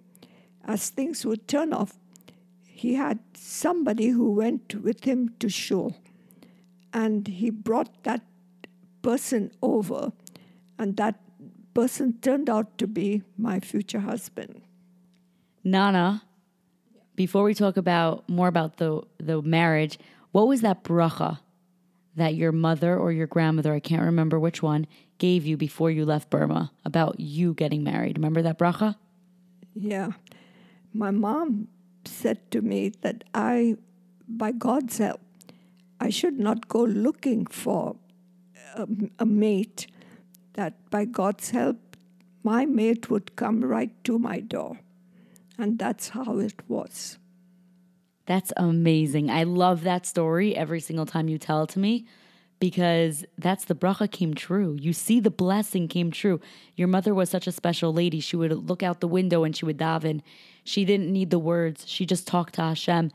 as 0.65 0.89
things 0.89 1.25
would 1.25 1.47
turn 1.47 1.73
off, 1.73 1.97
he 2.65 2.95
had 2.95 3.19
somebody 3.33 4.09
who 4.09 4.31
went 4.31 4.75
with 4.75 5.05
him 5.05 5.29
to 5.39 5.49
shul. 5.49 5.95
And 6.93 7.27
he 7.27 7.49
brought 7.49 8.03
that 8.03 8.21
person 9.01 9.51
over, 9.61 10.11
and 10.79 10.97
that 10.97 11.19
person 11.73 12.17
turned 12.21 12.49
out 12.49 12.77
to 12.77 12.87
be 12.87 13.21
my 13.37 13.59
future 13.59 13.99
husband. 13.99 14.61
Nana, 15.63 16.23
before 17.15 17.43
we 17.43 17.53
talk 17.53 17.77
about 17.77 18.27
more 18.29 18.47
about 18.47 18.77
the 18.77 19.01
the 19.19 19.41
marriage, 19.41 19.99
what 20.31 20.47
was 20.47 20.61
that 20.61 20.83
bracha 20.83 21.39
that 22.15 22.35
your 22.35 22.51
mother 22.51 22.97
or 22.97 23.11
your 23.11 23.27
grandmother, 23.27 23.73
I 23.73 23.79
can't 23.79 24.03
remember 24.03 24.39
which 24.39 24.63
one, 24.63 24.87
gave 25.17 25.45
you 25.45 25.57
before 25.57 25.91
you 25.91 26.05
left 26.05 26.29
Burma 26.29 26.71
about 26.85 27.19
you 27.19 27.53
getting 27.53 27.83
married? 27.83 28.17
Remember 28.17 28.41
that 28.41 28.57
bracha? 28.57 28.95
Yeah. 29.73 30.11
My 30.95 31.11
mom 31.11 31.67
said 32.05 32.49
to 32.51 32.61
me 32.61 32.93
that 33.01 33.25
I, 33.33 33.75
by 34.29 34.53
God's 34.53 34.97
help, 34.97 35.19
I 35.99 36.09
should 36.09 36.39
not 36.39 36.69
go 36.69 36.83
looking 36.83 37.45
for 37.47 37.97
a, 38.75 38.87
a 39.19 39.25
mate, 39.25 39.87
that 40.53 40.89
by 40.89 41.03
God's 41.03 41.49
help, 41.49 41.97
my 42.43 42.65
mate 42.65 43.09
would 43.09 43.35
come 43.35 43.61
right 43.61 43.91
to 44.05 44.17
my 44.17 44.39
door. 44.39 44.79
And 45.57 45.77
that's 45.77 46.09
how 46.09 46.39
it 46.39 46.61
was. 46.69 47.17
That's 48.25 48.53
amazing. 48.55 49.29
I 49.29 49.43
love 49.43 49.83
that 49.83 50.05
story 50.05 50.55
every 50.55 50.79
single 50.79 51.05
time 51.05 51.27
you 51.27 51.37
tell 51.37 51.63
it 51.63 51.69
to 51.71 51.79
me 51.79 52.05
because 52.65 53.23
that's 53.37 53.65
the 53.65 53.75
bracha 53.75 54.09
came 54.09 54.33
true. 54.33 54.75
You 54.81 54.91
see 54.91 55.19
the 55.19 55.29
blessing 55.29 55.87
came 55.87 56.09
true. 56.09 56.41
Your 56.75 56.87
mother 56.87 57.13
was 57.13 57.29
such 57.29 57.45
a 57.45 57.51
special 57.51 57.93
lady. 57.93 58.19
She 58.19 58.35
would 58.35 58.51
look 58.51 58.81
out 58.81 59.01
the 59.01 59.07
window 59.07 59.43
and 59.43 59.55
she 59.55 59.65
would 59.65 59.77
daven. 59.77 60.21
She 60.63 60.83
didn't 60.83 61.13
need 61.13 61.29
the 61.29 61.37
words. 61.37 61.87
She 61.87 62.07
just 62.07 62.25
talked 62.25 62.55
to 62.55 62.63
Hashem. 62.63 63.11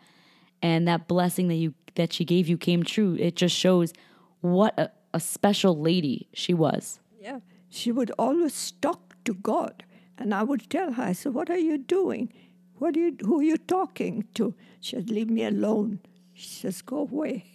And 0.63 0.87
that 0.87 1.09
blessing 1.09 1.49
that 1.49 1.57
you 1.57 1.75
that 1.97 2.13
she 2.13 2.25
gave 2.25 2.49
you 2.49 2.57
came 2.57 2.85
true. 2.85 3.17
It 3.19 3.35
just 3.35 3.57
shows 3.57 3.93
what 4.41 4.79
a, 4.79 4.93
a 5.13 5.19
special 5.19 5.77
lady 5.77 6.29
she 6.33 6.55
was. 6.55 7.01
Yeah. 7.21 7.41
She 7.69 7.91
would 7.91 8.13
always 8.21 8.71
talk 8.71 9.17
to 9.25 9.35
God. 9.35 9.83
And 10.17 10.33
I 10.33 10.45
would 10.45 10.71
tell 10.71 10.93
her, 10.93 11.03
I 11.03 11.13
said, 11.13 11.35
What 11.35 11.51
are 11.51 11.59
you 11.59 11.77
doing? 11.77 12.33
What 12.79 12.97
are 12.97 13.01
you, 13.01 13.17
who 13.23 13.41
are 13.41 13.43
you 13.43 13.57
talking 13.57 14.29
to? 14.35 14.55
She 14.79 14.95
said, 14.95 15.11
Leave 15.11 15.29
me 15.29 15.45
alone. 15.45 15.99
She 16.35 16.51
says, 16.51 16.83
Go 16.83 16.99
away. 16.99 17.47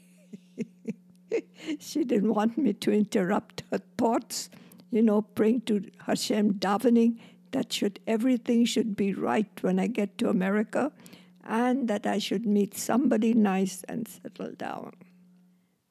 she 1.79 2.03
didn't 2.03 2.33
want 2.33 2.57
me 2.57 2.73
to 2.73 2.91
interrupt 2.91 3.63
her 3.71 3.79
thoughts, 3.97 4.49
you 4.91 5.01
know, 5.01 5.21
praying 5.21 5.61
to 5.61 5.89
Hashem, 6.05 6.55
davening 6.55 7.19
that 7.51 7.71
should 7.71 7.99
everything 8.05 8.65
should 8.65 8.95
be 8.95 9.13
right 9.13 9.49
when 9.61 9.79
I 9.79 9.87
get 9.87 10.17
to 10.17 10.29
America 10.29 10.91
and 11.45 11.87
that 11.87 12.05
I 12.05 12.17
should 12.17 12.45
meet 12.45 12.75
somebody 12.75 13.33
nice 13.33 13.83
and 13.87 14.07
settle 14.07 14.51
down. 14.51 14.91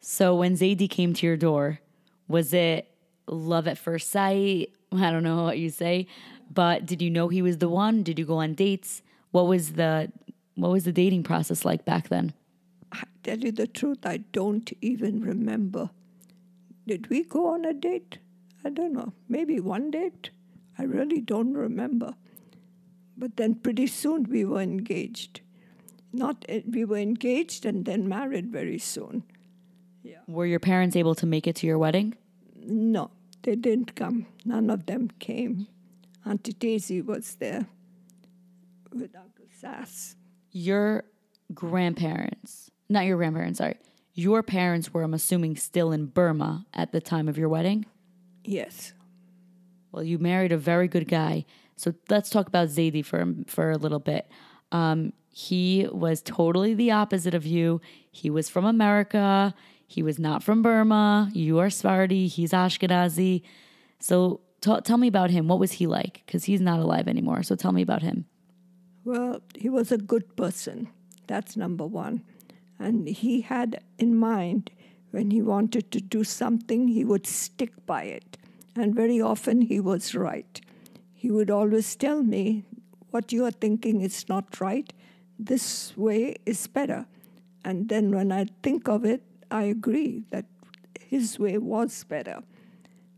So 0.00 0.34
when 0.34 0.56
Zaidi 0.56 0.90
came 0.90 1.14
to 1.14 1.26
your 1.26 1.38
door, 1.38 1.80
was 2.28 2.52
it 2.52 2.88
love 3.26 3.66
at 3.66 3.78
first 3.78 4.10
sight? 4.10 4.72
I 4.92 5.10
don't 5.10 5.22
know 5.22 5.44
what 5.44 5.58
you 5.58 5.70
say, 5.70 6.06
but 6.52 6.84
did 6.84 7.00
you 7.00 7.10
know 7.10 7.28
he 7.28 7.40
was 7.40 7.58
the 7.58 7.68
one? 7.68 8.02
Did 8.02 8.18
you 8.18 8.26
go 8.26 8.36
on 8.36 8.54
dates? 8.54 9.02
What 9.30 9.46
was 9.46 9.72
the 9.72 10.12
what 10.56 10.70
was 10.70 10.84
the 10.84 10.92
dating 10.92 11.24
process 11.24 11.64
like 11.64 11.84
back 11.84 12.08
then? 12.10 12.34
Tell 13.24 13.38
you 13.38 13.50
the 13.50 13.66
truth, 13.66 14.04
I 14.04 14.18
don't 14.18 14.70
even 14.80 15.22
remember. 15.22 15.90
Did 16.86 17.08
we 17.10 17.24
go 17.24 17.54
on 17.54 17.64
a 17.64 17.72
date? 17.72 18.18
I 18.64 18.70
don't 18.70 18.92
know. 18.92 19.12
Maybe 19.28 19.58
one 19.58 19.90
date? 19.90 20.30
I 20.78 20.84
really 20.84 21.20
don't 21.20 21.54
remember. 21.54 22.14
But 23.16 23.36
then 23.36 23.56
pretty 23.56 23.86
soon 23.86 24.24
we 24.24 24.44
were 24.44 24.60
engaged. 24.60 25.40
Not 26.12 26.44
eh, 26.48 26.60
we 26.70 26.84
were 26.84 26.98
engaged 26.98 27.64
and 27.64 27.84
then 27.84 28.08
married 28.08 28.52
very 28.52 28.78
soon. 28.78 29.24
Were 30.26 30.46
your 30.46 30.60
parents 30.60 30.96
able 30.96 31.14
to 31.16 31.26
make 31.26 31.46
it 31.46 31.56
to 31.56 31.66
your 31.66 31.78
wedding? 31.78 32.14
No, 32.56 33.10
they 33.42 33.56
didn't 33.56 33.94
come. 33.94 34.26
None 34.44 34.70
of 34.70 34.86
them 34.86 35.10
came. 35.18 35.66
Auntie 36.24 36.52
Daisy 36.52 37.02
was 37.02 37.34
there 37.36 37.66
with 38.92 39.14
Uncle 39.14 39.46
Sass. 39.60 40.16
Your 40.50 41.04
grandparents, 41.52 42.63
not 42.88 43.04
your 43.04 43.16
grandparents, 43.16 43.58
sorry. 43.58 43.76
Your 44.14 44.42
parents 44.42 44.92
were, 44.92 45.02
I'm 45.02 45.14
assuming, 45.14 45.56
still 45.56 45.90
in 45.92 46.06
Burma 46.06 46.66
at 46.72 46.92
the 46.92 47.00
time 47.00 47.28
of 47.28 47.36
your 47.36 47.48
wedding. 47.48 47.86
Yes. 48.44 48.92
Well, 49.90 50.04
you 50.04 50.18
married 50.18 50.52
a 50.52 50.56
very 50.56 50.88
good 50.88 51.08
guy. 51.08 51.46
So 51.76 51.94
let's 52.08 52.30
talk 52.30 52.46
about 52.46 52.68
Zaidi 52.68 53.04
for 53.04 53.26
for 53.46 53.70
a 53.70 53.76
little 53.76 53.98
bit. 53.98 54.28
Um, 54.70 55.12
he 55.28 55.88
was 55.90 56.22
totally 56.22 56.74
the 56.74 56.92
opposite 56.92 57.34
of 57.34 57.44
you. 57.44 57.80
He 58.12 58.30
was 58.30 58.48
from 58.48 58.64
America. 58.64 59.54
He 59.86 60.02
was 60.02 60.18
not 60.18 60.42
from 60.42 60.62
Burma. 60.62 61.30
You 61.32 61.58
are 61.58 61.70
Sephardi. 61.70 62.28
He's 62.28 62.52
Ashkenazi. 62.52 63.42
So 63.98 64.40
t- 64.60 64.80
tell 64.84 64.96
me 64.96 65.08
about 65.08 65.30
him. 65.30 65.48
What 65.48 65.58
was 65.58 65.72
he 65.72 65.86
like? 65.86 66.22
Because 66.24 66.44
he's 66.44 66.60
not 66.60 66.78
alive 66.78 67.08
anymore. 67.08 67.42
So 67.42 67.56
tell 67.56 67.72
me 67.72 67.82
about 67.82 68.02
him. 68.02 68.26
Well, 69.04 69.40
he 69.56 69.68
was 69.68 69.92
a 69.92 69.98
good 69.98 70.36
person. 70.36 70.88
That's 71.26 71.56
number 71.56 71.86
one. 71.86 72.22
And 72.84 73.08
he 73.08 73.40
had 73.40 73.82
in 73.98 74.14
mind 74.14 74.70
when 75.10 75.30
he 75.30 75.40
wanted 75.40 75.90
to 75.92 76.02
do 76.02 76.22
something, 76.22 76.88
he 76.88 77.02
would 77.02 77.26
stick 77.26 77.72
by 77.86 78.02
it. 78.02 78.36
And 78.76 78.94
very 78.94 79.22
often 79.22 79.62
he 79.62 79.80
was 79.80 80.14
right. 80.14 80.60
He 81.14 81.30
would 81.30 81.50
always 81.50 81.96
tell 81.96 82.22
me, 82.22 82.64
What 83.10 83.32
you 83.32 83.46
are 83.46 83.50
thinking 83.50 84.02
is 84.02 84.28
not 84.28 84.60
right. 84.60 84.92
This 85.38 85.96
way 85.96 86.36
is 86.44 86.66
better. 86.66 87.06
And 87.64 87.88
then 87.88 88.10
when 88.10 88.30
I 88.30 88.48
think 88.62 88.86
of 88.86 89.06
it, 89.06 89.22
I 89.50 89.62
agree 89.62 90.24
that 90.28 90.44
his 91.00 91.38
way 91.38 91.56
was 91.56 92.04
better. 92.04 92.42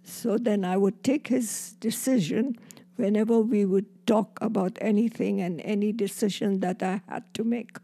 So 0.04 0.38
then 0.38 0.64
I 0.64 0.76
would 0.76 1.02
take 1.02 1.26
his 1.26 1.72
decision 1.80 2.56
whenever 2.94 3.40
we 3.40 3.64
would 3.64 4.06
talk 4.06 4.38
about 4.40 4.78
anything 4.80 5.40
and 5.40 5.60
any 5.62 5.92
decision 5.92 6.60
that 6.60 6.84
I 6.84 7.02
had 7.08 7.34
to 7.34 7.42
make. 7.42 7.78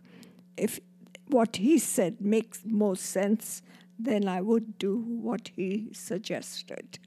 If 0.57 0.79
what 1.33 1.57
he 1.57 1.79
said 1.79 2.21
makes 2.21 2.65
more 2.65 2.97
sense, 2.97 3.63
then 3.99 4.29
I 4.29 4.41
would 4.41 4.79
do 4.79 4.99
what 4.99 5.51
he 5.55 5.89
suggested. 5.93 6.99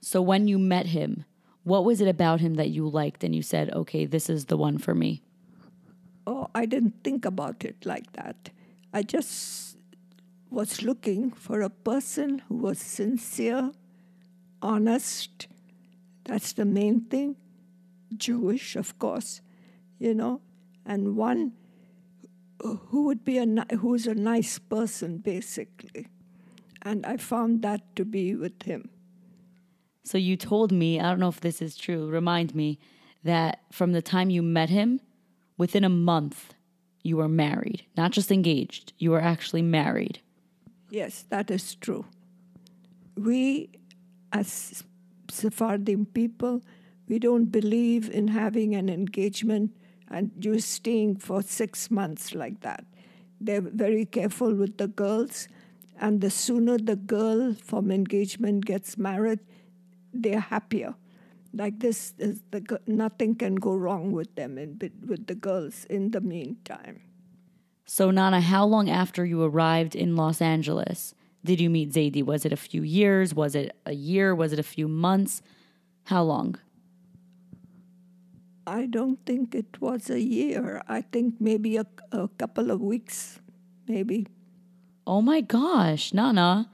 So 0.00 0.22
when 0.22 0.48
you 0.48 0.58
met 0.58 0.86
him, 0.86 1.24
what 1.62 1.84
was 1.84 2.00
it 2.00 2.08
about 2.08 2.40
him 2.40 2.54
that 2.54 2.70
you 2.70 2.88
liked 2.88 3.22
and 3.22 3.34
you 3.34 3.42
said, 3.42 3.72
okay, 3.74 4.06
this 4.06 4.30
is 4.30 4.46
the 4.46 4.56
one 4.56 4.78
for 4.78 4.94
me? 4.94 5.22
Oh, 6.26 6.48
I 6.54 6.66
didn't 6.66 7.04
think 7.04 7.24
about 7.24 7.64
it 7.64 7.84
like 7.84 8.12
that. 8.14 8.50
I 8.92 9.02
just 9.02 9.76
was 10.50 10.82
looking 10.82 11.30
for 11.30 11.60
a 11.60 11.70
person 11.70 12.42
who 12.48 12.56
was 12.56 12.78
sincere, 12.78 13.72
honest. 14.62 15.46
That's 16.24 16.52
the 16.52 16.64
main 16.64 17.02
thing. 17.02 17.36
Jewish, 18.16 18.74
of 18.74 18.98
course, 18.98 19.40
you 19.98 20.14
know, 20.14 20.40
and 20.84 21.16
one 21.16 21.52
who 22.62 23.04
would 23.04 23.24
be 23.24 23.38
a 23.38 23.46
ni- 23.46 23.76
who's 23.78 24.06
a 24.06 24.14
nice 24.14 24.58
person, 24.58 25.18
basically. 25.18 26.06
And 26.82 27.04
I 27.04 27.16
found 27.16 27.62
that 27.62 27.94
to 27.96 28.04
be 28.04 28.34
with 28.34 28.62
him. 28.62 28.90
So 30.04 30.18
you 30.18 30.36
told 30.36 30.72
me, 30.72 30.98
I 30.98 31.10
don't 31.10 31.20
know 31.20 31.28
if 31.28 31.40
this 31.40 31.60
is 31.60 31.76
true, 31.76 32.08
remind 32.08 32.54
me 32.54 32.78
that 33.22 33.60
from 33.70 33.92
the 33.92 34.02
time 34.02 34.30
you 34.30 34.42
met 34.42 34.70
him, 34.70 35.00
within 35.58 35.84
a 35.84 35.90
month, 35.90 36.54
you 37.02 37.16
were 37.18 37.28
married, 37.28 37.84
not 37.96 38.12
just 38.12 38.32
engaged. 38.32 38.92
You 38.98 39.10
were 39.10 39.20
actually 39.20 39.62
married. 39.62 40.20
Yes, 40.90 41.24
that 41.28 41.50
is 41.50 41.74
true. 41.74 42.06
We, 43.16 43.70
as 44.32 44.82
Sephardim 45.30 46.06
people, 46.06 46.62
we 47.08 47.18
don't 47.18 47.46
believe 47.46 48.10
in 48.10 48.28
having 48.28 48.74
an 48.74 48.88
engagement 48.88 49.72
and 50.10 50.30
you're 50.40 50.58
staying 50.58 51.16
for 51.16 51.42
six 51.42 51.90
months 51.90 52.34
like 52.34 52.60
that. 52.60 52.84
They're 53.40 53.60
very 53.60 54.04
careful 54.04 54.54
with 54.54 54.76
the 54.76 54.88
girls, 54.88 55.48
and 55.98 56.20
the 56.20 56.30
sooner 56.30 56.78
the 56.78 56.96
girl 56.96 57.54
from 57.54 57.90
engagement 57.90 58.66
gets 58.66 58.98
married, 58.98 59.40
they're 60.12 60.40
happier. 60.40 60.94
Like 61.52 61.80
this, 61.80 62.14
is 62.18 62.42
the, 62.50 62.80
nothing 62.86 63.34
can 63.34 63.56
go 63.56 63.74
wrong 63.74 64.12
with 64.12 64.34
them 64.34 64.54
bit- 64.76 64.92
with 65.06 65.26
the 65.26 65.34
girls 65.34 65.84
in 65.86 66.10
the 66.10 66.20
meantime. 66.20 67.02
So, 67.86 68.10
Nana, 68.10 68.40
how 68.40 68.64
long 68.66 68.88
after 68.88 69.24
you 69.24 69.42
arrived 69.42 69.96
in 69.96 70.14
Los 70.14 70.40
Angeles 70.40 71.14
did 71.44 71.60
you 71.60 71.70
meet 71.70 71.92
Zaidi? 71.92 72.22
Was 72.22 72.44
it 72.44 72.52
a 72.52 72.56
few 72.56 72.82
years? 72.82 73.34
Was 73.34 73.54
it 73.54 73.76
a 73.86 73.94
year? 73.94 74.34
Was 74.34 74.52
it 74.52 74.58
a 74.58 74.64
few 74.64 74.86
months? 74.86 75.42
How 76.04 76.22
long? 76.22 76.56
I 78.70 78.86
don't 78.86 79.18
think 79.26 79.56
it 79.56 79.80
was 79.80 80.10
a 80.10 80.20
year. 80.20 80.80
I 80.86 81.00
think 81.00 81.40
maybe 81.40 81.76
a, 81.76 81.86
a 82.12 82.28
couple 82.38 82.70
of 82.70 82.80
weeks, 82.80 83.40
maybe. 83.88 84.28
Oh 85.08 85.20
my 85.20 85.40
gosh, 85.40 86.14
Nana. 86.14 86.70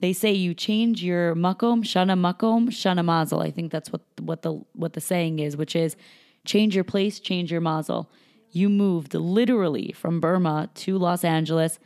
They 0.00 0.14
say 0.14 0.32
you 0.32 0.54
change 0.54 1.04
your 1.04 1.34
makom, 1.34 1.84
shana 1.84 2.16
makom, 2.18 2.68
shana 2.68 3.04
mazel. 3.04 3.40
I 3.40 3.50
think 3.50 3.70
that's 3.70 3.92
what 3.92 4.00
what 4.20 4.40
the 4.40 4.52
what 4.72 4.94
the 4.94 5.02
saying 5.02 5.38
is, 5.38 5.54
which 5.54 5.76
is 5.76 5.96
change 6.46 6.74
your 6.74 6.84
place, 6.84 7.20
change 7.20 7.52
your 7.52 7.60
mazel. 7.60 8.10
You 8.50 8.70
moved 8.70 9.12
literally 9.12 9.92
from 9.92 10.20
Burma 10.20 10.70
to 10.76 10.96
Los 10.96 11.24
Angeles, 11.24 11.78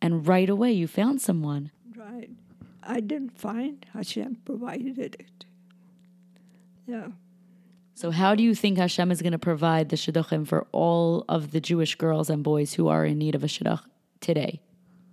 and 0.00 0.26
right 0.26 0.48
away 0.48 0.72
you 0.72 0.88
found 0.88 1.20
someone. 1.20 1.70
Right. 1.94 2.30
I 2.82 3.00
didn't 3.00 3.36
find 3.38 3.84
Hashem 3.92 4.38
provided 4.46 4.98
it. 4.98 5.44
Yeah. 6.86 7.08
So, 7.96 8.10
how 8.10 8.34
do 8.34 8.42
you 8.42 8.56
think 8.56 8.76
Hashem 8.76 9.12
is 9.12 9.22
going 9.22 9.32
to 9.32 9.38
provide 9.38 9.88
the 9.88 9.96
shidduchim 9.96 10.48
for 10.48 10.66
all 10.72 11.24
of 11.28 11.52
the 11.52 11.60
Jewish 11.60 11.94
girls 11.94 12.28
and 12.28 12.42
boys 12.42 12.74
who 12.74 12.88
are 12.88 13.06
in 13.06 13.18
need 13.18 13.36
of 13.36 13.44
a 13.44 13.46
shidduch 13.46 13.82
today? 14.20 14.60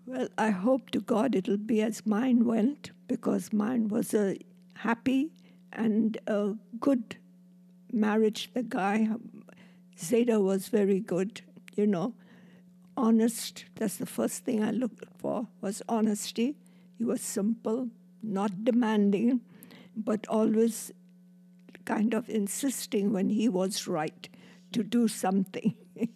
Well, 0.07 0.29
I 0.35 0.49
hope 0.49 0.89
to 0.91 0.99
God 0.99 1.35
it'll 1.35 1.57
be 1.57 1.83
as 1.83 2.07
mine 2.07 2.43
went 2.43 2.89
because 3.07 3.53
mine 3.53 3.89
was 3.89 4.15
a 4.15 4.35
happy 4.73 5.31
and 5.71 6.17
a 6.25 6.55
good 6.79 7.17
marriage. 7.93 8.49
The 8.55 8.63
guy, 8.63 9.09
Zaidi, 9.95 10.41
was 10.43 10.69
very 10.69 10.99
good, 10.99 11.41
you 11.75 11.85
know, 11.85 12.15
honest. 12.97 13.65
That's 13.75 13.97
the 13.97 14.07
first 14.07 14.43
thing 14.43 14.63
I 14.63 14.71
looked 14.71 15.05
for 15.19 15.47
was 15.61 15.83
honesty. 15.87 16.57
He 16.97 17.05
was 17.05 17.21
simple, 17.21 17.89
not 18.23 18.63
demanding, 18.63 19.41
but 19.95 20.25
always 20.27 20.91
kind 21.85 22.13
of 22.13 22.29
insisting 22.29 23.11
when 23.11 23.29
he 23.29 23.49
was 23.49 23.87
right 23.87 24.29
to 24.71 24.83
do 24.83 25.07
something. 25.07 25.75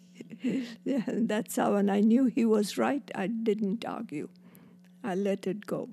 yeah, 0.84 1.02
that's 1.06 1.56
how, 1.56 1.74
and 1.74 1.90
I 1.90 2.00
knew 2.00 2.26
he 2.26 2.44
was 2.44 2.78
right. 2.78 3.08
I 3.14 3.26
didn't 3.26 3.84
argue. 3.84 4.28
I 5.04 5.14
let 5.14 5.46
it 5.46 5.66
go. 5.66 5.88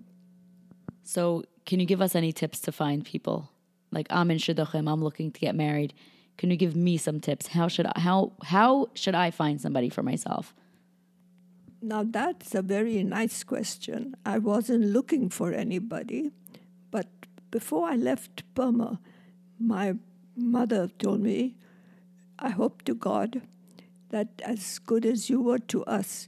So, 1.04 1.44
can 1.66 1.80
you 1.80 1.86
give 1.86 2.02
us 2.02 2.16
any 2.16 2.32
tips 2.32 2.60
to 2.62 2.72
find 2.72 3.06
people? 3.06 3.50
Like 3.92 4.08
I'm 4.10 4.32
in 4.32 4.38
shidduchim, 4.38 4.92
I'm 4.92 5.04
looking 5.04 5.32
to 5.32 5.40
get 5.40 5.56
married. 5.56 5.94
Can 6.38 6.50
you 6.50 6.58
give 6.58 6.76
me 6.76 6.98
some 6.98 7.20
tips? 7.20 7.48
How 7.48 7.68
should 7.68 7.86
I 7.86 8.00
how 8.00 8.34
how 8.44 8.88
should 8.96 9.14
I 9.14 9.30
find 9.30 9.62
somebody 9.62 9.90
for 9.90 10.02
myself? 10.02 10.56
Now, 11.86 12.06
that's 12.06 12.56
a 12.56 12.62
very 12.62 13.04
nice 13.04 13.44
question. 13.44 14.16
I 14.26 14.38
wasn't 14.38 14.86
looking 14.86 15.30
for 15.30 15.52
anybody, 15.52 16.32
but 16.92 17.08
before 17.52 17.90
I 17.90 17.98
left 17.98 18.44
Burma, 18.56 19.02
my 19.68 19.96
mother 20.36 20.88
told 21.00 21.22
me, 21.22 21.56
I 22.40 22.50
hope 22.50 22.84
to 22.84 22.94
God 22.94 23.42
that 24.10 24.42
as 24.44 24.80
good 24.80 25.06
as 25.06 25.30
you 25.30 25.42
were 25.42 25.60
to 25.60 25.84
us, 25.86 26.28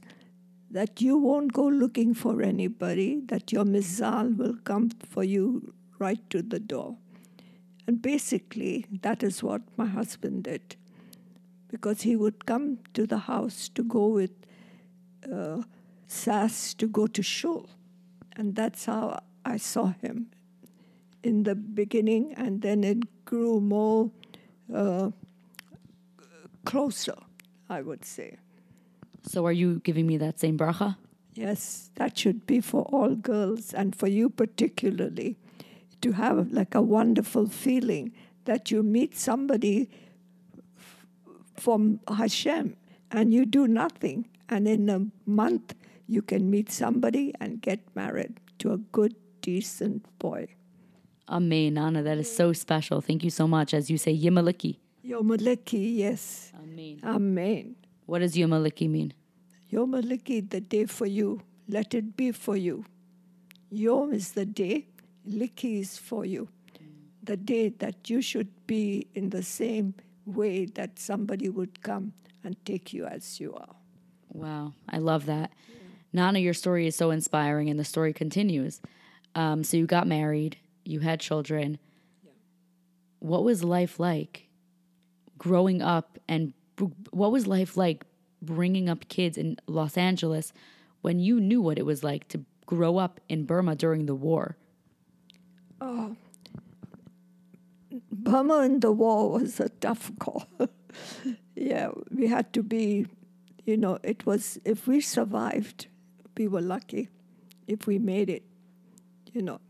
that 0.70 1.00
you 1.00 1.18
won't 1.18 1.52
go 1.52 1.66
looking 1.66 2.14
for 2.14 2.42
anybody, 2.42 3.20
that 3.26 3.52
your 3.52 3.64
mazel 3.64 4.32
will 4.32 4.56
come 4.64 4.90
for 5.08 5.22
you 5.22 5.74
right 5.98 6.28
to 6.30 6.42
the 6.42 6.58
door. 6.58 6.96
And 7.86 8.02
basically, 8.02 8.86
that 9.02 9.22
is 9.22 9.42
what 9.42 9.62
my 9.76 9.86
husband 9.86 10.44
did. 10.44 10.76
Because 11.68 12.02
he 12.02 12.16
would 12.16 12.46
come 12.46 12.78
to 12.94 13.06
the 13.06 13.18
house 13.18 13.68
to 13.70 13.82
go 13.82 14.06
with 14.08 14.32
uh, 15.32 15.62
Sass 16.08 16.72
to 16.74 16.86
go 16.86 17.06
to 17.08 17.22
shul. 17.22 17.68
And 18.36 18.54
that's 18.54 18.84
how 18.84 19.20
I 19.44 19.56
saw 19.56 19.94
him 20.00 20.28
in 21.26 21.42
the 21.42 21.54
beginning, 21.54 22.32
and 22.34 22.62
then 22.62 22.84
it 22.84 23.24
grew 23.24 23.60
more 23.60 24.10
uh, 24.72 25.10
closer, 26.64 27.16
I 27.68 27.82
would 27.82 28.04
say. 28.04 28.36
So, 29.22 29.44
are 29.46 29.52
you 29.52 29.80
giving 29.80 30.06
me 30.06 30.16
that 30.18 30.38
same 30.38 30.56
bracha? 30.56 30.96
Yes, 31.34 31.90
that 31.96 32.16
should 32.16 32.46
be 32.46 32.60
for 32.60 32.82
all 32.84 33.14
girls 33.14 33.74
and 33.74 33.94
for 33.94 34.06
you 34.06 34.30
particularly 34.30 35.36
to 36.00 36.12
have 36.12 36.52
like 36.52 36.74
a 36.74 36.80
wonderful 36.80 37.46
feeling 37.46 38.12
that 38.44 38.70
you 38.70 38.82
meet 38.82 39.16
somebody 39.16 39.90
f- 40.78 41.04
from 41.56 42.00
Hashem 42.08 42.76
and 43.10 43.34
you 43.34 43.44
do 43.44 43.66
nothing. 43.66 44.28
And 44.48 44.68
in 44.68 44.88
a 44.88 45.06
month, 45.26 45.74
you 46.06 46.22
can 46.22 46.48
meet 46.48 46.70
somebody 46.70 47.34
and 47.40 47.60
get 47.60 47.80
married 47.94 48.40
to 48.60 48.72
a 48.72 48.78
good, 48.78 49.14
decent 49.42 50.06
boy. 50.18 50.46
Amen, 51.28 51.74
Nana. 51.74 52.02
That 52.02 52.18
is 52.18 52.34
so 52.34 52.52
special. 52.52 53.00
Thank 53.00 53.24
you 53.24 53.30
so 53.30 53.48
much. 53.48 53.74
As 53.74 53.90
you 53.90 53.98
say, 53.98 54.16
Yimaliki. 54.16 54.78
Yomaliki, 55.04 55.96
yes. 55.96 56.52
Amen. 56.56 57.00
Amen. 57.04 57.76
What 58.06 58.20
does 58.20 58.34
Yomaliki 58.34 58.88
mean? 58.88 59.12
Yom 59.68 59.92
Maliki, 59.92 60.48
the 60.48 60.60
day 60.60 60.86
for 60.86 61.06
you. 61.06 61.42
Let 61.68 61.94
it 61.94 62.16
be 62.16 62.30
for 62.32 62.56
you. 62.56 62.84
Yom 63.70 64.12
is 64.12 64.32
the 64.32 64.46
day, 64.46 64.86
Liki 65.28 65.80
is 65.80 65.98
for 65.98 66.24
you. 66.24 66.48
The 67.22 67.36
day 67.36 67.70
that 67.70 68.08
you 68.08 68.22
should 68.22 68.48
be 68.68 69.08
in 69.14 69.30
the 69.30 69.42
same 69.42 69.94
way 70.24 70.66
that 70.66 71.00
somebody 71.00 71.48
would 71.48 71.82
come 71.82 72.12
and 72.44 72.56
take 72.64 72.92
you 72.92 73.06
as 73.06 73.40
you 73.40 73.54
are. 73.54 73.74
Wow, 74.32 74.74
I 74.88 74.98
love 74.98 75.26
that. 75.26 75.50
Nana, 76.12 76.38
your 76.38 76.54
story 76.54 76.86
is 76.86 76.94
so 76.94 77.10
inspiring, 77.10 77.68
and 77.68 77.80
the 77.80 77.84
story 77.84 78.12
continues. 78.12 78.80
Um, 79.34 79.64
so, 79.64 79.76
you 79.76 79.86
got 79.86 80.06
married, 80.06 80.56
you 80.86 81.00
had 81.00 81.20
children. 81.20 81.78
What 83.18 83.44
was 83.44 83.64
life 83.64 83.98
like 83.98 84.48
growing 85.38 85.82
up, 85.82 86.18
and 86.28 86.52
what 87.10 87.32
was 87.32 87.46
life 87.46 87.76
like 87.76 88.04
bringing 88.42 88.88
up 88.88 89.08
kids 89.08 89.36
in 89.36 89.56
Los 89.66 89.96
Angeles 89.96 90.52
when 91.02 91.18
you 91.18 91.40
knew 91.40 91.60
what 91.60 91.78
it 91.78 91.86
was 91.86 92.04
like 92.04 92.28
to 92.28 92.44
grow 92.66 92.98
up 92.98 93.20
in 93.28 93.44
Burma 93.44 93.74
during 93.74 94.06
the 94.06 94.14
war? 94.14 94.56
Oh. 95.80 96.16
Burma 98.10 98.60
in 98.62 98.80
the 98.80 98.92
war 98.92 99.30
was 99.30 99.60
a 99.60 99.68
tough 99.68 100.10
call. 100.18 100.46
yeah, 101.54 101.90
we 102.10 102.26
had 102.26 102.52
to 102.52 102.62
be, 102.62 103.06
you 103.64 103.76
know, 103.76 103.98
it 104.02 104.26
was, 104.26 104.58
if 104.64 104.86
we 104.86 105.00
survived, 105.00 105.86
we 106.36 106.48
were 106.48 106.60
lucky. 106.60 107.08
If 107.66 107.86
we 107.86 107.98
made 107.98 108.30
it, 108.30 108.44
you 109.32 109.42
know. 109.42 109.60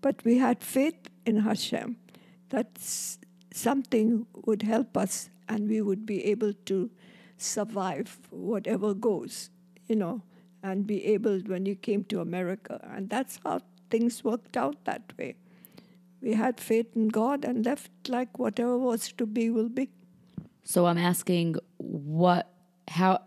But 0.00 0.24
we 0.24 0.38
had 0.38 0.62
faith 0.62 1.08
in 1.26 1.38
Hashem 1.38 1.96
that 2.50 2.78
something 3.52 4.26
would 4.46 4.62
help 4.62 4.96
us 4.96 5.30
and 5.48 5.68
we 5.68 5.80
would 5.80 6.06
be 6.06 6.24
able 6.26 6.52
to 6.66 6.90
survive 7.36 8.18
whatever 8.30 8.94
goes, 8.94 9.50
you 9.86 9.96
know, 9.96 10.22
and 10.62 10.86
be 10.86 11.04
able 11.06 11.40
when 11.40 11.66
you 11.66 11.74
came 11.74 12.04
to 12.04 12.20
America. 12.20 12.80
And 12.92 13.08
that's 13.10 13.40
how 13.44 13.60
things 13.90 14.22
worked 14.22 14.56
out 14.56 14.84
that 14.84 15.12
way 15.18 15.36
we 16.20 16.34
had 16.34 16.60
faith 16.60 16.96
in 16.96 17.08
God 17.08 17.44
and 17.44 17.64
left 17.64 17.90
like 18.08 18.38
whatever 18.38 18.76
was 18.76 19.12
to 19.12 19.26
be 19.26 19.50
will 19.50 19.68
be. 19.68 19.90
So 20.64 20.86
I'm 20.86 20.98
asking 20.98 21.56
what 21.78 22.52
how 22.88 23.20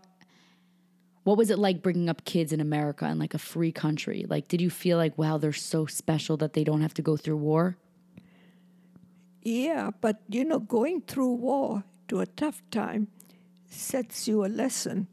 what 1.24 1.38
was 1.38 1.50
it 1.50 1.58
like 1.58 1.82
bringing 1.82 2.08
up 2.08 2.24
kids 2.24 2.52
in 2.52 2.60
America 2.60 3.06
in 3.06 3.18
like 3.18 3.34
a 3.34 3.38
free 3.38 3.72
country? 3.72 4.26
Like 4.28 4.48
did 4.48 4.60
you 4.60 4.70
feel 4.70 4.98
like 4.98 5.16
wow 5.16 5.38
they're 5.38 5.52
so 5.52 5.86
special 5.86 6.36
that 6.38 6.52
they 6.52 6.64
don't 6.64 6.82
have 6.82 6.94
to 6.94 7.02
go 7.02 7.16
through 7.16 7.36
war? 7.36 7.76
Yeah, 9.42 9.90
but 10.00 10.20
you 10.28 10.44
know, 10.44 10.60
going 10.60 11.02
through 11.02 11.34
war 11.34 11.84
to 12.08 12.20
a 12.20 12.26
tough 12.26 12.62
time 12.70 13.08
sets 13.66 14.28
you 14.28 14.44
a 14.44 14.46
lesson 14.46 15.08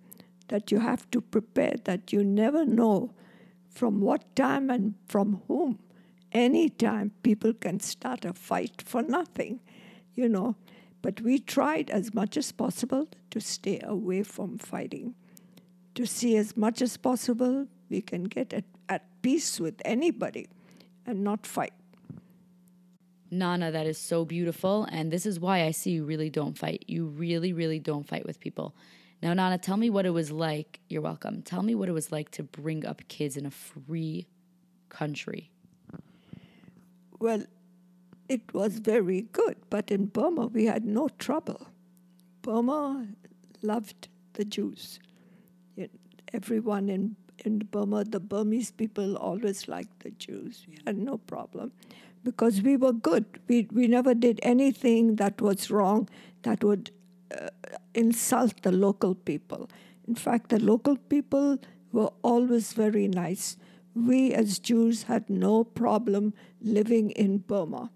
that 0.49 0.71
you 0.71 0.79
have 0.79 1.09
to 1.11 1.21
prepare, 1.21 1.75
that 1.85 2.11
you 2.11 2.23
never 2.23 2.65
know 2.65 3.13
from 3.69 4.01
what 4.01 4.35
time 4.35 4.69
and 4.69 4.95
from 5.07 5.41
whom. 5.47 5.79
Anytime 6.31 7.11
people 7.23 7.53
can 7.53 7.79
start 7.79 8.25
a 8.25 8.33
fight 8.33 8.83
for 8.85 9.01
nothing, 9.01 9.61
you 10.13 10.29
know. 10.29 10.55
But 11.01 11.21
we 11.21 11.39
tried 11.39 11.89
as 11.89 12.13
much 12.13 12.35
as 12.35 12.51
possible 12.51 13.07
to 13.31 13.39
stay 13.39 13.79
away 13.81 14.23
from 14.23 14.57
fighting, 14.57 15.15
to 15.99 16.05
see 16.05 16.37
as 16.37 16.55
much 16.55 16.81
as 16.81 16.95
possible 16.95 17.67
we 17.89 17.99
can 17.99 18.23
get 18.23 18.53
at, 18.53 18.63
at 18.87 19.03
peace 19.21 19.59
with 19.59 19.81
anybody 19.83 20.47
and 21.05 21.25
not 21.25 21.45
fight. 21.45 21.73
Nana, 23.29 23.69
that 23.69 23.85
is 23.85 23.97
so 23.97 24.23
beautiful. 24.23 24.87
And 24.93 25.11
this 25.11 25.25
is 25.25 25.41
why 25.41 25.65
I 25.65 25.71
see 25.71 25.91
you 25.91 26.05
really 26.05 26.29
don't 26.29 26.57
fight. 26.57 26.85
You 26.87 27.07
really, 27.07 27.51
really 27.51 27.79
don't 27.79 28.07
fight 28.07 28.25
with 28.25 28.39
people. 28.39 28.73
Now, 29.21 29.33
Nana, 29.33 29.57
tell 29.57 29.75
me 29.75 29.89
what 29.89 30.05
it 30.05 30.11
was 30.11 30.31
like. 30.31 30.79
You're 30.87 31.01
welcome. 31.01 31.41
Tell 31.41 31.63
me 31.63 31.75
what 31.75 31.89
it 31.89 31.91
was 31.91 32.13
like 32.13 32.31
to 32.31 32.43
bring 32.43 32.85
up 32.85 33.01
kids 33.09 33.35
in 33.35 33.45
a 33.45 33.51
free 33.51 34.25
country. 34.87 35.51
Well, 37.19 37.43
it 38.29 38.53
was 38.53 38.79
very 38.79 39.23
good, 39.33 39.57
but 39.69 39.91
in 39.91 40.05
Burma 40.05 40.47
we 40.47 40.63
had 40.63 40.85
no 40.85 41.09
trouble. 41.09 41.67
Burma 42.41 43.05
loved 43.61 44.07
the 44.31 44.45
Jews. 44.45 44.99
Everyone 46.33 46.89
in, 46.89 47.15
in 47.45 47.59
Burma, 47.59 48.03
the 48.03 48.19
Burmese 48.19 48.71
people 48.71 49.17
always 49.17 49.67
liked 49.67 50.01
the 50.01 50.11
Jews. 50.11 50.65
We 50.67 50.77
had 50.85 50.97
no 50.97 51.17
problem 51.17 51.71
because 52.23 52.61
we 52.61 52.77
were 52.77 52.93
good. 52.93 53.25
We, 53.47 53.67
we 53.71 53.87
never 53.87 54.13
did 54.13 54.39
anything 54.43 55.15
that 55.15 55.41
was 55.41 55.71
wrong 55.71 56.09
that 56.43 56.63
would 56.63 56.91
uh, 57.35 57.47
insult 57.93 58.61
the 58.61 58.71
local 58.71 59.15
people. 59.15 59.69
In 60.07 60.15
fact, 60.15 60.49
the 60.49 60.59
local 60.59 60.97
people 60.97 61.59
were 61.91 62.09
always 62.21 62.73
very 62.73 63.07
nice. 63.07 63.57
We 63.95 64.33
as 64.33 64.59
Jews 64.59 65.03
had 65.03 65.29
no 65.29 65.63
problem 65.63 66.33
living 66.61 67.11
in 67.11 67.39
Burma. 67.39 67.91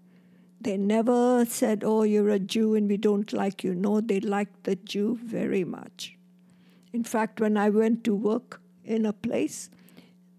They 0.60 0.76
never 0.76 1.44
said, 1.44 1.82
Oh, 1.84 2.02
you're 2.02 2.30
a 2.30 2.38
Jew 2.38 2.74
and 2.74 2.88
we 2.88 2.96
don't 2.96 3.32
like 3.32 3.62
you. 3.62 3.74
No, 3.74 4.00
they 4.00 4.20
liked 4.20 4.64
the 4.64 4.76
Jew 4.76 5.18
very 5.22 5.62
much. 5.62 6.16
In 6.94 7.02
fact, 7.02 7.40
when 7.40 7.56
I 7.56 7.70
went 7.70 8.04
to 8.04 8.14
work 8.14 8.60
in 8.84 9.04
a 9.04 9.12
place, 9.12 9.68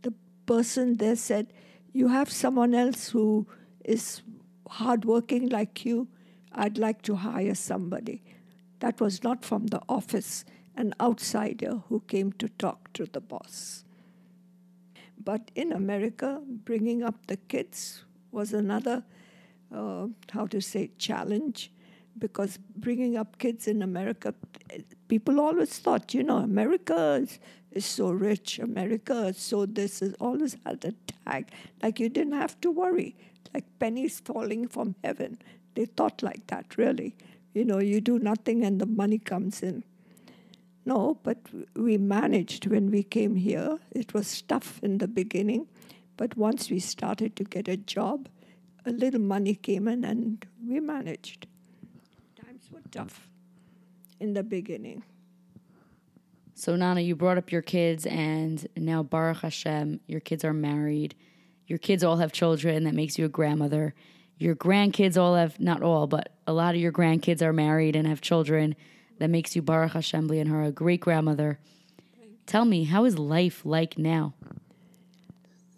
the 0.03 0.13
person 0.45 0.95
there 0.95 1.17
said, 1.17 1.51
You 1.91 2.07
have 2.07 2.31
someone 2.31 2.73
else 2.73 3.09
who 3.09 3.45
is 3.83 4.21
hardworking 4.69 5.49
like 5.49 5.83
you. 5.83 6.07
I'd 6.53 6.77
like 6.77 7.01
to 7.01 7.15
hire 7.15 7.55
somebody. 7.55 8.23
That 8.79 9.01
was 9.01 9.21
not 9.21 9.43
from 9.43 9.67
the 9.67 9.81
office, 9.89 10.45
an 10.77 10.93
outsider 11.01 11.81
who 11.89 11.99
came 12.07 12.31
to 12.33 12.47
talk 12.47 12.93
to 12.93 13.05
the 13.05 13.19
boss. 13.19 13.83
But 15.21 15.51
in 15.55 15.73
America, 15.73 16.41
bringing 16.47 17.03
up 17.03 17.27
the 17.27 17.35
kids 17.35 18.05
was 18.31 18.53
another 18.53 19.03
uh, 19.75 20.07
how 20.31 20.47
to 20.47 20.61
say, 20.61 20.91
challenge. 20.97 21.69
Because 22.17 22.57
bringing 22.77 23.17
up 23.17 23.37
kids 23.37 23.67
in 23.67 23.81
America, 23.81 24.33
people 25.07 25.39
always 25.39 25.77
thought, 25.77 26.13
you 26.13 26.23
know, 26.23 26.37
America 26.37 27.19
is, 27.21 27.39
is 27.71 27.85
so 27.85 28.09
rich, 28.11 28.59
America 28.59 29.27
is 29.27 29.37
so 29.37 29.65
this, 29.65 30.01
is 30.01 30.15
always 30.19 30.55
had 30.65 30.85
a 30.85 30.93
tag. 31.25 31.49
Like 31.83 31.99
you 31.99 32.09
didn't 32.09 32.33
have 32.33 32.59
to 32.61 32.71
worry, 32.71 33.15
like 33.53 33.65
pennies 33.79 34.21
falling 34.23 34.67
from 34.67 34.95
heaven. 35.03 35.39
They 35.75 35.85
thought 35.85 36.23
like 36.23 36.47
that, 36.47 36.77
really. 36.77 37.15
You 37.53 37.65
know, 37.65 37.79
you 37.79 38.01
do 38.01 38.19
nothing 38.19 38.63
and 38.63 38.79
the 38.79 38.85
money 38.85 39.17
comes 39.17 39.61
in. 39.61 39.83
No, 40.85 41.17
but 41.23 41.39
we 41.75 41.97
managed 41.97 42.67
when 42.67 42.91
we 42.91 43.01
came 43.01 43.35
here. 43.35 43.79
It 43.91 44.13
was 44.13 44.41
tough 44.43 44.79
in 44.83 44.99
the 44.99 45.07
beginning, 45.07 45.67
but 46.15 46.37
once 46.37 46.69
we 46.69 46.79
started 46.79 47.35
to 47.37 47.43
get 47.43 47.67
a 47.67 47.75
job, 47.75 48.29
a 48.85 48.91
little 48.91 49.21
money 49.21 49.55
came 49.55 49.87
in 49.87 50.03
and 50.03 50.45
we 50.65 50.79
managed. 50.79 51.47
Times 52.91 53.13
in 54.19 54.33
the 54.33 54.43
beginning. 54.43 55.03
So, 56.53 56.75
Nana, 56.75 57.01
you 57.01 57.15
brought 57.15 57.37
up 57.37 57.51
your 57.51 57.61
kids, 57.61 58.05
and 58.05 58.65
now, 58.77 59.03
Baruch 59.03 59.41
Hashem, 59.41 59.99
your 60.07 60.21
kids 60.21 60.45
are 60.45 60.53
married. 60.53 61.13
Your 61.67 61.79
kids 61.79 62.03
all 62.03 62.17
have 62.17 62.31
children. 62.31 62.85
That 62.85 62.93
makes 62.93 63.17
you 63.19 63.25
a 63.25 63.29
grandmother. 63.29 63.93
Your 64.37 64.55
grandkids 64.55 65.17
all 65.17 65.35
have, 65.35 65.59
not 65.59 65.81
all, 65.81 66.07
but 66.07 66.33
a 66.47 66.53
lot 66.53 66.73
of 66.75 66.81
your 66.81 66.93
grandkids 66.93 67.41
are 67.41 67.51
married 67.51 67.95
and 67.95 68.07
have 68.07 68.21
children. 68.21 68.75
That 69.19 69.29
makes 69.29 69.55
you, 69.55 69.61
Baruch 69.61 69.93
Hashem, 69.93 70.29
ayin 70.29 70.47
hara 70.47 70.67
a 70.67 70.71
great 70.71 71.01
grandmother. 71.01 71.59
Tell 72.45 72.63
me, 72.65 72.85
how 72.85 73.05
is 73.05 73.17
life 73.17 73.65
like 73.65 73.97
now? 73.97 74.33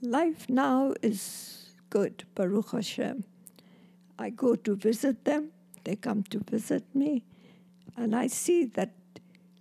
Life 0.01 0.47
now 0.47 0.93
is 1.01 1.69
good, 1.89 2.23
Baruch 2.35 2.71
Hashem. 2.71 3.23
I 4.19 4.29
go 4.29 4.55
to 4.55 4.75
visit 4.75 5.25
them, 5.25 5.51
they 5.87 5.95
come 5.95 6.21
to 6.23 6.39
visit 6.39 6.83
me, 6.93 7.23
and 7.95 8.13
I 8.13 8.27
see 8.27 8.65
that 8.65 8.91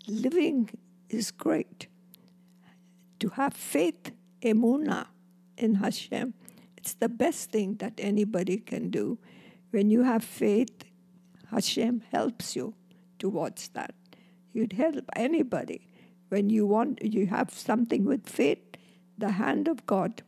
living 0.09 0.69
is 1.09 1.31
great. 1.31 1.87
To 3.21 3.29
have 3.29 3.55
faith, 3.55 4.11
emuna, 4.43 5.07
in 5.57 5.77
Hashem, 5.77 6.35
it's 6.77 6.95
the 6.95 7.09
best 7.09 7.53
thing 7.53 7.77
that 7.77 7.95
anybody 7.99 8.59
can 8.59 8.91
do. 8.91 9.19
When 9.71 9.89
you 9.89 10.03
have 10.03 10.25
faith, 10.25 10.85
Hashem 11.53 12.03
helps 12.11 12.57
you 12.57 12.75
towards 13.21 13.69
that. 13.69 13.95
You'd 14.53 14.73
help 14.73 15.05
anybody. 15.15 15.87
When 16.29 16.51
you 16.51 16.67
want, 16.67 17.05
you 17.05 17.27
have 17.29 17.51
something 17.51 18.05
with 18.05 18.29
faith, 18.29 18.65
the 19.17 19.31
hand 19.31 19.69
of 19.69 19.87
God 19.87 20.23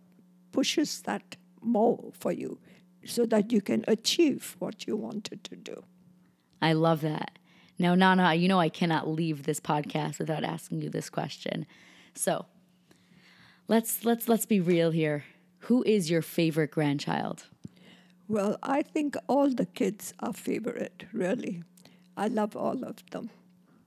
pushes 0.53 1.03
that 1.03 1.37
more 1.61 2.13
for 2.13 2.31
you 2.31 2.61
so 3.09 3.27
that 3.27 3.53
you 3.53 3.61
can 3.61 3.85
achieve 3.89 4.57
what 4.59 4.87
you 4.87 4.97
wanted 4.97 5.45
to 5.45 5.57
do. 5.57 5.83
I 6.61 6.73
love 6.73 7.01
that. 7.03 7.39
Now, 7.79 7.95
Nana, 7.95 8.35
you 8.35 8.49
know 8.49 8.59
I 8.59 8.69
cannot 8.69 9.09
leave 9.09 9.45
this 9.45 9.61
podcast 9.61 10.19
without 10.19 10.45
asking 10.45 10.83
you 10.83 10.91
this 10.91 11.09
question. 11.09 11.67
So, 12.15 12.47
let's 13.69 14.05
let's 14.05 14.29
let's 14.29 14.47
be 14.47 14.61
real 14.61 14.91
here. 14.91 15.25
Who 15.61 15.85
is 15.85 16.11
your 16.11 16.23
favorite 16.23 16.73
grandchild? 16.73 17.47
Well, 18.27 18.59
I 18.63 18.83
think 18.83 19.17
all 19.29 19.49
the 19.49 19.67
kids 19.67 20.13
are 20.21 20.33
favorite, 20.33 21.05
really. 21.13 21.63
I 22.17 22.27
love 22.29 22.57
all 22.57 22.85
of 22.85 22.97
them. 23.11 23.31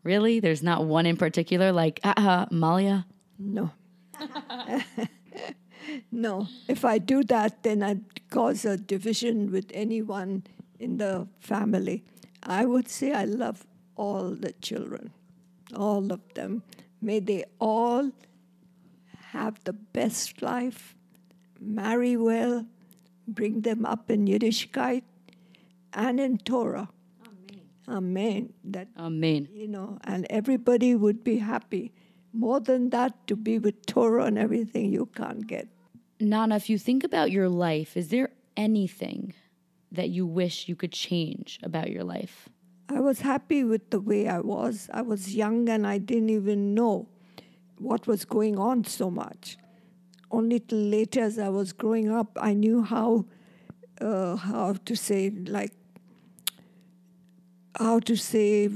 Really? 0.04 0.40
There's 0.40 0.64
not 0.64 0.86
one 0.86 1.06
in 1.06 1.18
particular 1.18 1.72
like 1.72 2.00
uh, 2.04 2.14
uh 2.18 2.46
Malia? 2.50 3.06
No. 3.38 3.72
no, 6.12 6.48
if 6.68 6.86
I 6.86 6.98
do 6.98 7.24
that, 7.26 7.64
then 7.64 7.84
I'd 7.84 8.30
cause 8.30 8.66
a 8.66 8.78
division 8.78 9.52
with 9.52 9.72
anyone 9.74 10.44
in 10.80 10.98
the 10.98 11.28
family. 11.40 12.04
I 12.44 12.66
would 12.66 12.90
say 12.90 13.14
I 13.14 13.26
love 13.26 13.66
all 13.96 14.32
the 14.32 14.54
children, 14.54 15.12
all 15.76 16.12
of 16.12 16.22
them. 16.34 16.64
May 17.02 17.20
they 17.20 17.46
all 17.60 18.12
have 19.32 19.64
the 19.64 19.74
best 19.74 20.42
life, 20.42 20.96
marry 21.60 22.18
well, 22.18 22.66
bring 23.28 23.62
them 23.62 23.86
up 23.86 24.10
in 24.12 24.26
Yiddishkeit 24.26 25.04
and 25.94 26.20
in 26.20 26.38
Torah. 26.38 26.90
Amen. 27.26 27.62
Amen. 27.88 28.54
That, 28.64 28.88
Amen. 28.98 29.48
You 29.54 29.68
know, 29.68 30.00
and 30.04 30.28
everybody 30.30 30.96
would 30.96 31.24
be 31.24 31.38
happy. 31.38 31.92
More 32.34 32.60
than 32.60 32.90
that, 32.92 33.28
to 33.28 33.36
be 33.36 33.60
with 33.60 33.86
Torah 33.86 34.26
and 34.26 34.38
everything, 34.38 34.92
you 34.92 35.08
can't 35.08 35.46
get. 35.46 35.68
Nana, 36.22 36.56
if 36.56 36.70
you 36.70 36.78
think 36.78 37.04
about 37.04 37.32
your 37.32 37.50
life, 37.50 37.98
is 37.98 38.10
there 38.10 38.30
anything 38.56 39.34
that 39.92 40.10
you 40.10 40.26
wish 40.26 40.68
you 40.68 40.76
could 40.76 40.92
change 40.92 41.60
about 41.64 41.92
your 41.92 42.04
life? 42.04 42.50
I 42.90 43.00
was 43.00 43.22
happy 43.22 43.64
with 43.64 43.90
the 43.90 44.00
way 44.00 44.28
I 44.28 44.40
was. 44.40 44.90
I 44.94 45.02
was 45.02 45.36
young 45.36 45.70
and 45.70 45.88
I 45.88 45.98
didn't 45.98 46.30
even 46.30 46.74
know 46.74 47.08
what 47.78 48.08
was 48.08 48.26
going 48.26 48.58
on 48.58 48.84
so 48.84 49.10
much. 49.10 49.58
Only 50.30 50.60
till 50.60 50.80
later, 50.80 51.22
as 51.22 51.40
I 51.40 51.50
was 51.50 51.74
growing 51.74 52.12
up, 52.12 52.38
I 52.40 52.54
knew 52.54 52.84
how, 52.84 53.26
uh, 54.00 54.36
how 54.36 54.74
to 54.86 54.96
say, 54.96 55.30
like, 55.30 55.74
how 57.78 58.00
to 58.00 58.16
say, 58.16 58.70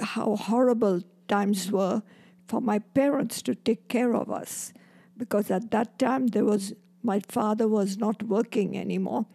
how 0.00 0.36
horrible 0.36 1.02
times 1.28 1.70
were 1.70 2.02
for 2.46 2.60
my 2.60 2.78
parents 2.78 3.42
to 3.42 3.54
take 3.54 3.88
care 3.88 4.14
of 4.14 4.30
us 4.30 4.72
because 5.18 5.50
at 5.50 5.70
that 5.72 5.98
time 5.98 6.28
there 6.28 6.44
was 6.44 6.72
my 7.02 7.20
father 7.20 7.68
was 7.68 7.98
not 7.98 8.22
working 8.22 8.76
anymore. 8.76 9.26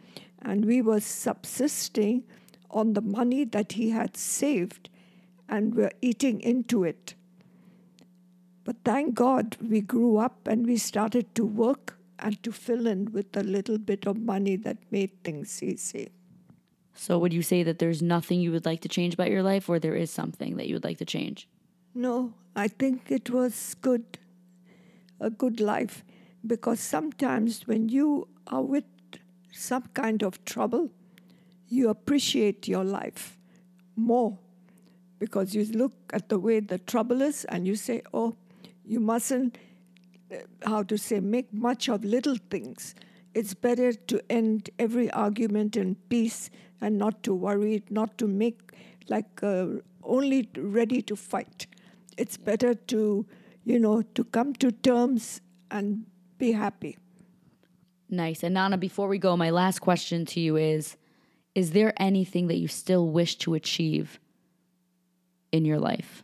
And 0.42 0.66
we 0.66 0.82
were 0.82 1.00
subsisting 1.00 2.24
on 2.70 2.94
the 2.94 3.02
money 3.02 3.46
that 3.46 3.74
he 3.74 3.92
had 3.92 4.18
saved 4.18 4.90
and 5.48 5.76
were 5.76 5.92
eating 6.02 6.42
into 6.42 6.84
it. 6.84 7.14
But 8.64 8.78
thank 8.84 9.14
god 9.14 9.58
we 9.62 9.82
grew 9.82 10.18
up 10.18 10.48
and 10.48 10.66
we 10.66 10.78
started 10.78 11.36
to 11.36 11.46
work 11.46 11.98
and 12.20 12.42
to 12.44 12.52
fill 12.52 12.88
in 12.88 13.12
with 13.12 13.36
a 13.36 13.44
little 13.44 13.78
bit 13.78 14.08
of 14.08 14.18
money 14.18 14.56
that 14.58 14.78
made 14.92 15.24
things 15.24 15.62
easy. 15.62 16.10
So 16.96 17.18
would 17.18 17.34
you 17.34 17.42
say 17.42 17.64
that 17.64 17.80
there's 17.80 18.02
nothing 18.02 18.40
you 18.40 18.52
would 18.52 18.66
like 18.66 18.82
to 18.82 18.90
change 18.90 19.14
about 19.14 19.32
your 19.32 19.44
life 19.44 19.68
or 19.68 19.80
there 19.80 19.96
is 19.96 20.12
something 20.12 20.58
that 20.58 20.68
you 20.68 20.76
would 20.76 20.84
like 20.84 21.00
to 21.00 21.06
change? 21.06 21.48
No 21.94 22.34
i 22.56 22.68
think 22.68 23.12
it 23.12 23.30
was 23.30 23.76
good 23.82 24.20
a 25.24 25.30
good 25.30 25.60
life 25.60 26.04
because 26.46 26.80
sometimes 26.80 27.66
when 27.68 27.90
you 27.90 28.28
are 28.48 28.62
with 28.62 28.84
some 29.52 29.84
kind 29.94 30.24
of 30.24 30.44
trouble, 30.46 30.92
you 31.68 31.90
appreciate 31.90 32.68
your 32.68 32.84
life 32.84 33.38
more 33.96 34.38
because 35.20 35.56
you 35.56 35.66
look 35.66 35.94
at 36.12 36.28
the 36.30 36.38
way 36.38 36.60
the 36.60 36.78
trouble 36.78 37.22
is 37.22 37.46
and 37.46 37.66
you 37.66 37.76
say, 37.76 38.02
oh, 38.14 38.36
you 38.86 39.00
mustn't, 39.00 39.58
uh, 40.32 40.38
how 40.66 40.84
to 40.84 40.98
say, 40.98 41.20
make 41.20 41.54
much 41.54 41.88
of 41.88 42.04
little 42.04 42.36
things. 42.50 42.94
It's 43.34 43.54
better 43.54 43.94
to 43.94 44.22
end 44.30 44.70
every 44.78 45.10
argument 45.12 45.78
in 45.78 45.96
peace 46.10 46.50
and 46.82 46.98
not 46.98 47.24
to 47.24 47.34
worry, 47.34 47.84
not 47.90 48.18
to 48.18 48.28
make 48.28 48.60
like 49.08 49.42
uh, 49.42 49.68
only 50.04 50.50
ready 50.58 51.02
to 51.04 51.16
fight. 51.16 51.68
It's 52.18 52.38
better 52.38 52.74
to, 52.74 53.26
you 53.66 53.80
know, 53.80 54.02
to 54.02 54.24
come 54.24 54.54
to 54.56 54.72
terms 54.72 55.42
and 55.72 56.06
be 56.38 56.52
happy. 56.52 56.98
Nice. 58.10 58.44
And 58.44 58.54
Nana, 58.54 58.78
before 58.78 59.08
we 59.08 59.18
go, 59.18 59.36
my 59.36 59.50
last 59.50 59.80
question 59.80 60.26
to 60.28 60.40
you 60.40 60.56
is 60.58 60.98
Is 61.56 61.72
there 61.72 61.94
anything 61.98 62.48
that 62.48 62.58
you 62.58 62.68
still 62.68 63.08
wish 63.08 63.38
to 63.38 63.54
achieve 63.54 64.20
in 65.52 65.66
your 65.66 65.80
life? 65.80 66.24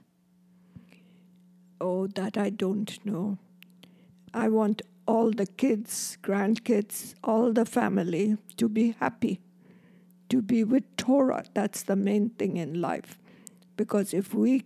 Oh, 1.81 2.07
that 2.07 2.37
I 2.37 2.49
don't 2.49 3.03
know. 3.05 3.37
I 4.33 4.49
want 4.49 4.81
all 5.07 5.31
the 5.31 5.47
kids, 5.47 6.17
grandkids, 6.21 7.15
all 7.23 7.51
the 7.51 7.65
family 7.65 8.37
to 8.57 8.69
be 8.69 8.95
happy, 8.99 9.39
to 10.29 10.41
be 10.41 10.63
with 10.63 10.83
Torah. 10.97 11.45
That's 11.55 11.81
the 11.83 11.95
main 11.95 12.29
thing 12.31 12.57
in 12.57 12.79
life. 12.81 13.17
Because 13.75 14.13
if 14.13 14.33
we 14.33 14.65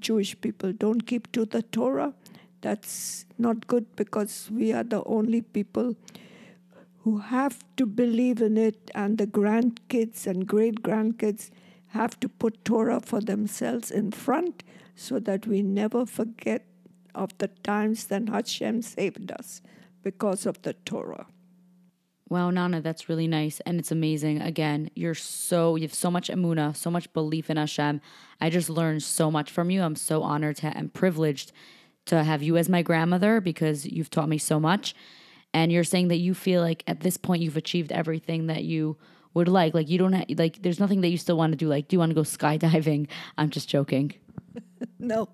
Jewish 0.00 0.40
people 0.40 0.72
don't 0.72 1.06
keep 1.06 1.30
to 1.32 1.44
the 1.44 1.62
Torah, 1.62 2.14
that's 2.60 3.24
not 3.38 3.66
good 3.66 3.94
because 3.96 4.50
we 4.50 4.72
are 4.72 4.84
the 4.84 5.04
only 5.04 5.42
people 5.42 5.96
who 7.02 7.18
have 7.18 7.64
to 7.76 7.86
believe 7.86 8.42
in 8.42 8.56
it, 8.56 8.90
and 8.94 9.18
the 9.18 9.26
grandkids 9.26 10.26
and 10.26 10.46
great 10.46 10.82
grandkids 10.82 11.50
have 11.88 12.18
to 12.20 12.28
put 12.28 12.64
Torah 12.64 13.00
for 13.00 13.20
themselves 13.20 13.90
in 13.90 14.10
front 14.10 14.62
so 14.94 15.18
that 15.20 15.46
we 15.46 15.62
never 15.62 16.04
forget 16.04 16.66
of 17.14 17.36
the 17.38 17.48
times 17.48 18.06
that 18.06 18.28
Hashem 18.28 18.82
saved 18.82 19.32
us 19.32 19.62
because 20.02 20.44
of 20.44 20.60
the 20.62 20.74
Torah. 20.74 21.26
Wow, 22.30 22.50
Nana, 22.50 22.82
that's 22.82 23.08
really 23.08 23.26
nice 23.26 23.60
and 23.60 23.78
it's 23.78 23.90
amazing. 23.90 24.42
Again, 24.42 24.90
you're 24.94 25.14
so 25.14 25.76
you 25.76 25.82
have 25.82 25.94
so 25.94 26.10
much 26.10 26.28
emuna, 26.28 26.76
so 26.76 26.90
much 26.90 27.10
belief 27.14 27.48
in 27.48 27.56
Hashem. 27.56 28.00
I 28.40 28.50
just 28.50 28.68
learned 28.68 29.02
so 29.02 29.30
much 29.30 29.50
from 29.50 29.70
you. 29.70 29.82
I'm 29.82 29.96
so 29.96 30.22
honored 30.22 30.56
to 30.56 30.66
and 30.76 30.92
privileged 30.92 31.52
to 32.06 32.24
have 32.24 32.42
you 32.42 32.56
as 32.56 32.68
my 32.68 32.82
grandmother 32.82 33.40
because 33.40 33.86
you've 33.86 34.10
taught 34.10 34.28
me 34.28 34.38
so 34.38 34.60
much. 34.60 34.94
And 35.54 35.72
you're 35.72 35.84
saying 35.84 36.08
that 36.08 36.16
you 36.16 36.34
feel 36.34 36.60
like 36.60 36.84
at 36.86 37.00
this 37.00 37.16
point 37.16 37.42
you've 37.42 37.56
achieved 37.56 37.92
everything 37.92 38.48
that 38.48 38.64
you 38.64 38.98
would 39.32 39.48
like. 39.48 39.72
Like 39.72 39.88
you 39.88 39.96
don't 39.96 40.12
have, 40.12 40.26
like 40.36 40.62
there's 40.62 40.80
nothing 40.80 41.00
that 41.00 41.08
you 41.08 41.16
still 41.16 41.38
want 41.38 41.52
to 41.52 41.56
do. 41.56 41.68
Like, 41.68 41.88
do 41.88 41.94
you 41.94 41.98
want 41.98 42.10
to 42.10 42.14
go 42.14 42.22
skydiving? 42.22 43.08
I'm 43.38 43.48
just 43.48 43.68
joking. 43.68 44.12
no, 44.98 45.30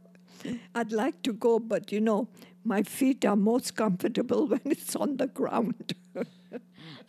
I'd 0.74 0.92
like 0.92 1.22
to 1.22 1.32
go, 1.32 1.58
but 1.58 1.90
you 1.90 2.00
know, 2.00 2.28
my 2.64 2.82
feet 2.82 3.24
are 3.24 3.36
most 3.36 3.74
comfortable 3.74 4.46
when 4.50 4.60
it's 4.64 4.94
on 4.94 5.16
the 5.16 5.26
ground. 5.26 5.94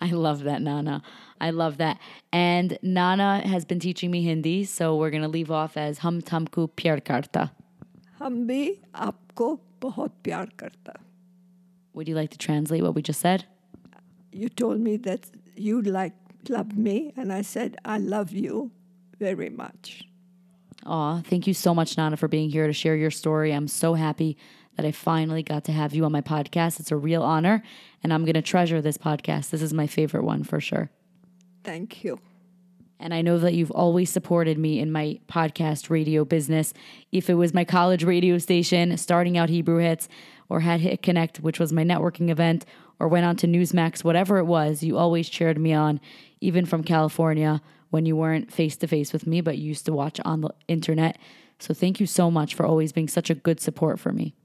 I 0.01 0.11
love 0.11 0.43
that, 0.43 0.61
Nana. 0.61 1.01
I 1.39 1.49
love 1.49 1.77
that. 1.77 1.99
And 2.31 2.77
Nana 2.81 3.47
has 3.47 3.65
been 3.65 3.79
teaching 3.79 4.11
me 4.11 4.23
Hindi, 4.23 4.65
so 4.65 4.95
we're 4.95 5.09
going 5.09 5.23
to 5.23 5.27
leave 5.27 5.51
off 5.51 5.77
as 5.77 5.99
Hum 5.99 6.21
Tamku 6.21 6.69
Pyar 6.75 7.03
Karta. 7.03 7.51
Hum 8.19 8.47
bhi 8.47 8.79
apko 8.93 9.59
bahut 9.81 10.11
pyar 10.23 10.47
karta. 10.55 10.93
Would 11.93 12.07
you 12.07 12.15
like 12.15 12.29
to 12.31 12.37
translate 12.37 12.81
what 12.81 12.95
we 12.95 13.01
just 13.01 13.19
said? 13.19 13.45
You 14.31 14.47
told 14.47 14.79
me 14.79 14.95
that 14.97 15.29
you 15.55 15.81
like 15.81 16.13
love 16.49 16.77
me, 16.77 17.13
and 17.17 17.33
I 17.33 17.41
said 17.41 17.77
I 17.83 17.97
love 17.97 18.31
you 18.31 18.71
very 19.19 19.49
much. 19.49 20.03
Aw, 20.85 21.21
thank 21.21 21.45
you 21.47 21.53
so 21.53 21.73
much, 21.73 21.97
Nana, 21.97 22.15
for 22.15 22.27
being 22.27 22.49
here 22.49 22.67
to 22.67 22.73
share 22.73 22.95
your 22.95 23.11
story. 23.11 23.51
I'm 23.51 23.67
so 23.67 23.95
happy 23.95 24.37
that 24.75 24.85
I 24.85 24.91
finally 24.91 25.43
got 25.43 25.63
to 25.65 25.71
have 25.71 25.93
you 25.93 26.05
on 26.05 26.11
my 26.11 26.21
podcast. 26.21 26.79
It's 26.79 26.91
a 26.91 26.97
real 26.97 27.23
honor, 27.23 27.63
and 28.03 28.13
I'm 28.13 28.25
going 28.25 28.35
to 28.35 28.41
treasure 28.41 28.81
this 28.81 28.97
podcast. 28.97 29.49
This 29.49 29.61
is 29.61 29.73
my 29.73 29.87
favorite 29.87 30.23
one 30.23 30.43
for 30.43 30.59
sure. 30.59 30.89
Thank 31.63 32.03
you. 32.03 32.19
And 32.99 33.13
I 33.13 33.21
know 33.21 33.37
that 33.39 33.53
you've 33.53 33.71
always 33.71 34.09
supported 34.09 34.57
me 34.57 34.79
in 34.79 34.91
my 34.91 35.19
podcast 35.27 35.89
radio 35.89 36.23
business. 36.23 36.73
If 37.11 37.29
it 37.29 37.33
was 37.33 37.53
my 37.53 37.65
college 37.65 38.03
radio 38.03 38.37
station, 38.37 38.95
starting 38.97 39.37
out 39.37 39.49
Hebrew 39.49 39.79
Hits, 39.79 40.07
or 40.47 40.61
had 40.61 40.79
Hit 40.79 41.01
Connect, 41.01 41.39
which 41.39 41.59
was 41.59 41.73
my 41.73 41.83
networking 41.83 42.29
event, 42.29 42.65
or 42.99 43.07
went 43.07 43.25
on 43.25 43.35
to 43.37 43.47
Newsmax, 43.47 44.03
whatever 44.03 44.37
it 44.37 44.45
was, 44.45 44.83
you 44.83 44.97
always 44.97 45.27
cheered 45.27 45.57
me 45.57 45.73
on, 45.73 45.99
even 46.39 46.65
from 46.65 46.83
California 46.83 47.61
when 47.89 48.05
you 48.05 48.15
weren't 48.15 48.51
face 48.51 48.77
to 48.77 48.87
face 48.87 49.11
with 49.11 49.27
me, 49.27 49.41
but 49.41 49.57
you 49.57 49.65
used 49.65 49.85
to 49.85 49.93
watch 49.93 50.19
on 50.23 50.41
the 50.41 50.49
internet. 50.67 51.17
So 51.59 51.73
thank 51.73 51.99
you 51.99 52.05
so 52.05 52.29
much 52.29 52.55
for 52.55 52.65
always 52.65 52.91
being 52.91 53.07
such 53.07 53.29
a 53.29 53.35
good 53.35 53.59
support 53.59 53.99
for 53.99 54.11
me. 54.11 54.35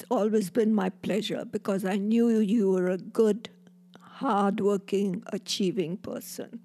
It's 0.00 0.08
always 0.10 0.48
been 0.48 0.74
my 0.74 0.88
pleasure 0.88 1.44
because 1.44 1.84
I 1.84 1.96
knew 1.96 2.38
you 2.38 2.70
were 2.70 2.88
a 2.88 2.96
good, 2.96 3.50
hardworking, 4.00 5.22
achieving 5.26 5.98
person. 5.98 6.60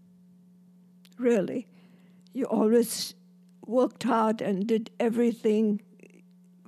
Really. 1.19 1.67
You 2.31 2.45
always 2.45 3.13
worked 3.65 4.03
hard 4.03 4.41
and 4.41 4.65
did 4.65 4.89
everything 5.01 5.81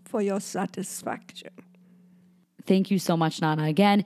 for 0.03 0.21
your 0.21 0.41
satisfaction. 0.41 1.51
Thank 2.65 2.91
you 2.91 2.99
so 2.99 3.15
much, 3.15 3.39
Nana. 3.39 3.63
Again, 3.63 4.03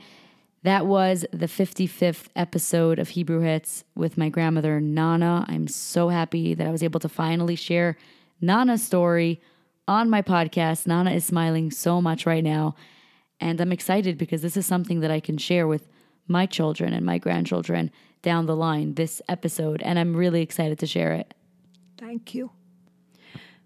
that 0.62 0.86
was 0.86 1.26
the 1.34 1.48
55th 1.48 2.28
episode 2.36 3.00
of 3.00 3.10
Hebrew 3.10 3.40
Hits 3.40 3.86
with 3.96 4.20
my 4.20 4.30
grandmother, 4.30 4.80
Nana. 4.80 5.46
I'm 5.48 5.68
so 5.68 6.10
happy 6.10 6.54
that 6.54 6.68
I 6.68 6.72
was 6.72 6.84
able 6.84 7.00
to 7.00 7.10
finally 7.10 7.56
share 7.56 7.98
Nana's 8.40 8.84
story 8.84 9.42
on 9.88 10.10
my 10.10 10.22
podcast. 10.22 10.88
Nana 10.88 11.12
is 11.12 11.26
smiling 11.26 11.72
so 11.72 12.02
much 12.02 12.26
right 12.26 12.44
now. 12.44 12.76
And 13.40 13.60
I'm 13.60 13.72
excited 13.72 14.18
because 14.18 14.42
this 14.42 14.56
is 14.56 14.66
something 14.66 15.00
that 15.00 15.12
I 15.12 15.20
can 15.20 15.38
share 15.38 15.68
with 15.68 15.88
my 16.28 16.46
children 16.46 16.94
and 16.94 17.06
my 17.06 17.18
grandchildren 17.18 17.92
down 18.22 18.46
the 18.46 18.56
line, 18.56 18.94
this 18.94 19.22
episode. 19.28 19.82
And 19.82 19.98
I'm 19.98 20.16
really 20.16 20.42
excited 20.42 20.78
to 20.80 20.88
share 20.88 21.14
it. 21.14 21.34
Thank 21.98 22.36
you. 22.36 22.52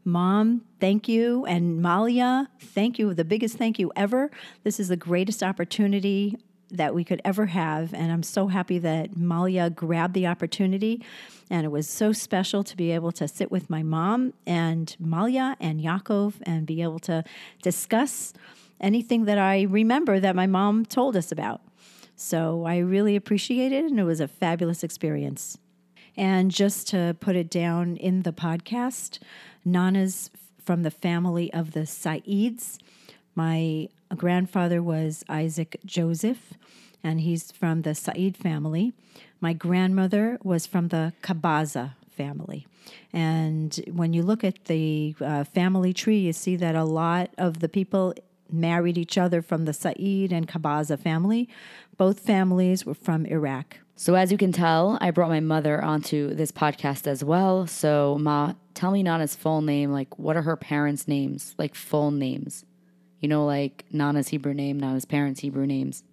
Mom, 0.05 0.61
thank 0.79 1.07
you. 1.07 1.45
And 1.45 1.81
Malia, 1.81 2.49
thank 2.59 2.99
you. 2.99 3.13
The 3.13 3.25
biggest 3.25 3.57
thank 3.57 3.79
you 3.79 3.91
ever. 3.95 4.29
This 4.63 4.79
is 4.79 4.87
the 4.87 4.97
greatest 4.97 5.41
opportunity 5.41 6.37
that 6.71 6.93
we 6.93 7.03
could 7.03 7.21
ever 7.25 7.47
have. 7.47 7.93
And 7.93 8.11
I'm 8.11 8.23
so 8.23 8.47
happy 8.47 8.79
that 8.79 9.17
Malia 9.17 9.69
grabbed 9.69 10.13
the 10.13 10.27
opportunity. 10.27 11.03
And 11.49 11.65
it 11.65 11.69
was 11.69 11.87
so 11.87 12.11
special 12.11 12.63
to 12.63 12.75
be 12.75 12.91
able 12.91 13.11
to 13.13 13.27
sit 13.27 13.51
with 13.51 13.69
my 13.69 13.83
mom 13.83 14.33
and 14.47 14.95
Malia 14.99 15.55
and 15.59 15.79
Yaakov 15.79 16.35
and 16.43 16.65
be 16.65 16.81
able 16.81 16.99
to 16.99 17.23
discuss 17.61 18.33
anything 18.81 19.25
that 19.25 19.37
I 19.37 19.63
remember 19.63 20.19
that 20.19 20.35
my 20.35 20.47
mom 20.47 20.85
told 20.85 21.15
us 21.15 21.31
about. 21.31 21.61
So 22.15 22.65
I 22.65 22.77
really 22.77 23.15
appreciate 23.15 23.71
it, 23.71 23.85
and 23.85 23.99
it 23.99 24.03
was 24.05 24.21
a 24.21 24.27
fabulous 24.27 24.83
experience. 24.83 25.57
And 26.17 26.49
just 26.49 26.87
to 26.89 27.15
put 27.19 27.35
it 27.35 27.49
down 27.49 27.97
in 27.97 28.21
the 28.21 28.31
podcast, 28.31 29.19
Nana's 29.65 30.31
from 30.63 30.83
the 30.83 30.91
family 30.91 31.53
of 31.53 31.71
the 31.71 31.85
Saids. 31.85 32.79
My 33.35 33.89
grandfather 34.15 34.81
was 34.81 35.23
Isaac 35.27 35.77
Joseph, 35.85 36.53
and 37.03 37.21
he's 37.21 37.51
from 37.51 37.81
the 37.81 37.93
Said 37.93 38.37
family. 38.37 38.93
My 39.45 39.53
grandmother 39.53 40.39
was 40.43 40.65
from 40.65 40.87
the 40.87 41.13
Kabaza 41.21 41.93
family. 42.09 42.65
And 43.13 43.79
when 43.93 44.11
you 44.11 44.23
look 44.23 44.43
at 44.43 44.65
the 44.65 45.13
uh, 45.21 45.43
family 45.43 45.93
tree, 45.93 46.17
you 46.17 46.33
see 46.33 46.55
that 46.55 46.73
a 46.73 46.83
lot 46.83 47.29
of 47.37 47.59
the 47.59 47.69
people 47.69 48.15
married 48.51 48.97
each 48.97 49.19
other 49.19 49.43
from 49.43 49.65
the 49.65 49.71
Said 49.71 49.99
and 49.99 50.47
Kabaza 50.47 50.99
family. 50.99 51.47
Both 51.95 52.21
families 52.21 52.87
were 52.87 52.95
from 52.95 53.27
Iraq. 53.27 53.77
So, 53.95 54.15
as 54.15 54.31
you 54.31 54.37
can 54.39 54.51
tell, 54.51 54.97
I 54.99 55.11
brought 55.11 55.29
my 55.29 55.41
mother 55.41 55.79
onto 55.79 56.33
this 56.33 56.51
podcast 56.51 57.05
as 57.05 57.23
well. 57.23 57.67
So, 57.67 58.17
Ma, 58.19 58.53
tell 58.73 58.89
me 58.89 59.03
Nana's 59.03 59.35
full 59.35 59.61
name. 59.61 59.91
Like, 59.91 60.17
what 60.17 60.35
are 60.35 60.41
her 60.41 60.57
parents' 60.57 61.07
names? 61.07 61.53
Like, 61.59 61.75
full 61.75 62.09
names. 62.09 62.65
You 63.19 63.29
know, 63.29 63.45
like 63.45 63.85
Nana's 63.91 64.29
Hebrew 64.29 64.55
name, 64.55 64.79
Nana's 64.79 65.05
parents' 65.05 65.41
Hebrew 65.41 65.67
names. 65.67 66.03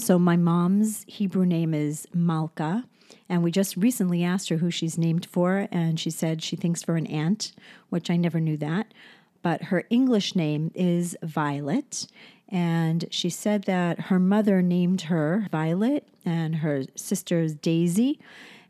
So, 0.00 0.16
my 0.16 0.36
mom's 0.36 1.04
Hebrew 1.08 1.44
name 1.44 1.74
is 1.74 2.06
Malka. 2.14 2.84
And 3.28 3.42
we 3.42 3.50
just 3.50 3.76
recently 3.76 4.22
asked 4.22 4.48
her 4.48 4.58
who 4.58 4.70
she's 4.70 4.96
named 4.96 5.26
for, 5.26 5.66
and 5.72 5.98
she 5.98 6.08
said 6.08 6.40
she 6.40 6.54
thinks 6.54 6.84
for 6.84 6.94
an 6.94 7.06
aunt, 7.08 7.50
which 7.88 8.08
I 8.08 8.16
never 8.16 8.38
knew 8.38 8.56
that. 8.58 8.94
But 9.42 9.64
her 9.64 9.84
English 9.90 10.36
name 10.36 10.70
is 10.72 11.16
Violet. 11.20 12.06
And 12.48 13.06
she 13.10 13.28
said 13.28 13.64
that 13.64 14.02
her 14.02 14.20
mother 14.20 14.62
named 14.62 15.02
her 15.02 15.48
Violet 15.50 16.06
and 16.24 16.56
her 16.56 16.84
sisters 16.94 17.54
Daisy 17.54 18.20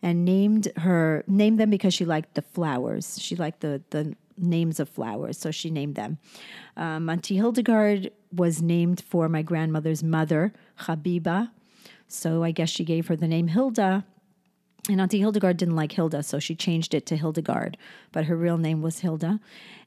and 0.02 0.24
named 0.24 0.72
her 0.78 1.24
named 1.26 1.60
them 1.60 1.68
because 1.68 1.92
she 1.92 2.06
liked 2.06 2.36
the 2.36 2.42
flowers. 2.42 3.18
She 3.20 3.36
liked 3.36 3.60
the 3.60 3.82
the 3.90 4.16
names 4.38 4.80
of 4.80 4.88
flowers, 4.88 5.36
so 5.36 5.50
she 5.50 5.68
named 5.68 5.94
them. 5.94 6.18
Um, 6.76 7.10
Auntie 7.10 7.36
Hildegard 7.36 8.12
was 8.32 8.62
named 8.62 9.00
for 9.00 9.28
my 9.28 9.42
grandmother's 9.42 10.02
mother, 10.02 10.52
Habiba. 10.80 11.50
So 12.06 12.42
I 12.42 12.50
guess 12.50 12.70
she 12.70 12.84
gave 12.84 13.08
her 13.08 13.16
the 13.16 13.28
name 13.28 13.48
Hilda. 13.48 14.04
And 14.88 15.00
Auntie 15.00 15.18
Hildegard 15.18 15.58
didn't 15.58 15.76
like 15.76 15.92
Hilda, 15.92 16.22
so 16.22 16.38
she 16.38 16.54
changed 16.54 16.94
it 16.94 17.04
to 17.06 17.16
Hildegard, 17.16 17.76
but 18.10 18.24
her 18.24 18.36
real 18.36 18.56
name 18.56 18.80
was 18.80 19.00
Hilda. 19.00 19.38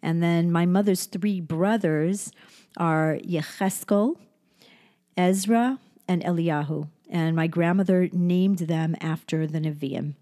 And 0.01 0.21
then 0.21 0.51
my 0.51 0.67
mother's 0.67 1.05
three 1.05 1.41
brothers 1.41 2.31
are 2.77 3.17
Yecheskel, 3.23 4.17
Ezra, 5.17 5.79
and 6.07 6.23
Eliyahu. 6.23 6.87
And 7.09 7.35
my 7.35 7.47
grandmother 7.47 8.09
named 8.13 8.59
them 8.59 8.95
after 9.01 9.47
the 9.47 9.59
Nevi'im. 9.59 10.13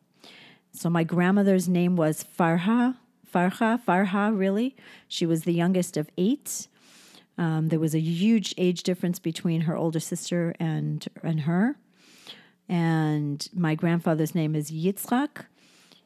So 0.71 0.89
my 0.89 1.03
grandmother's 1.03 1.67
name 1.67 1.97
was 1.97 2.23
Farha, 2.23 2.95
Farha, 3.31 3.83
Farha, 3.83 4.35
really. 4.35 4.75
She 5.07 5.25
was 5.25 5.43
the 5.43 5.53
youngest 5.53 5.97
of 5.97 6.09
eight. 6.17 6.67
Um, 7.39 7.69
there 7.69 7.79
was 7.79 7.95
a 7.95 8.01
huge 8.01 8.53
age 8.57 8.83
difference 8.83 9.17
between 9.17 9.61
her 9.61 9.75
older 9.75 10.01
sister 10.01 10.53
and 10.59 11.07
and 11.23 11.41
her. 11.41 11.77
And 12.67 13.47
my 13.53 13.75
grandfather's 13.75 14.35
name 14.35 14.55
is 14.55 14.69
Yitzchak, 14.69 15.45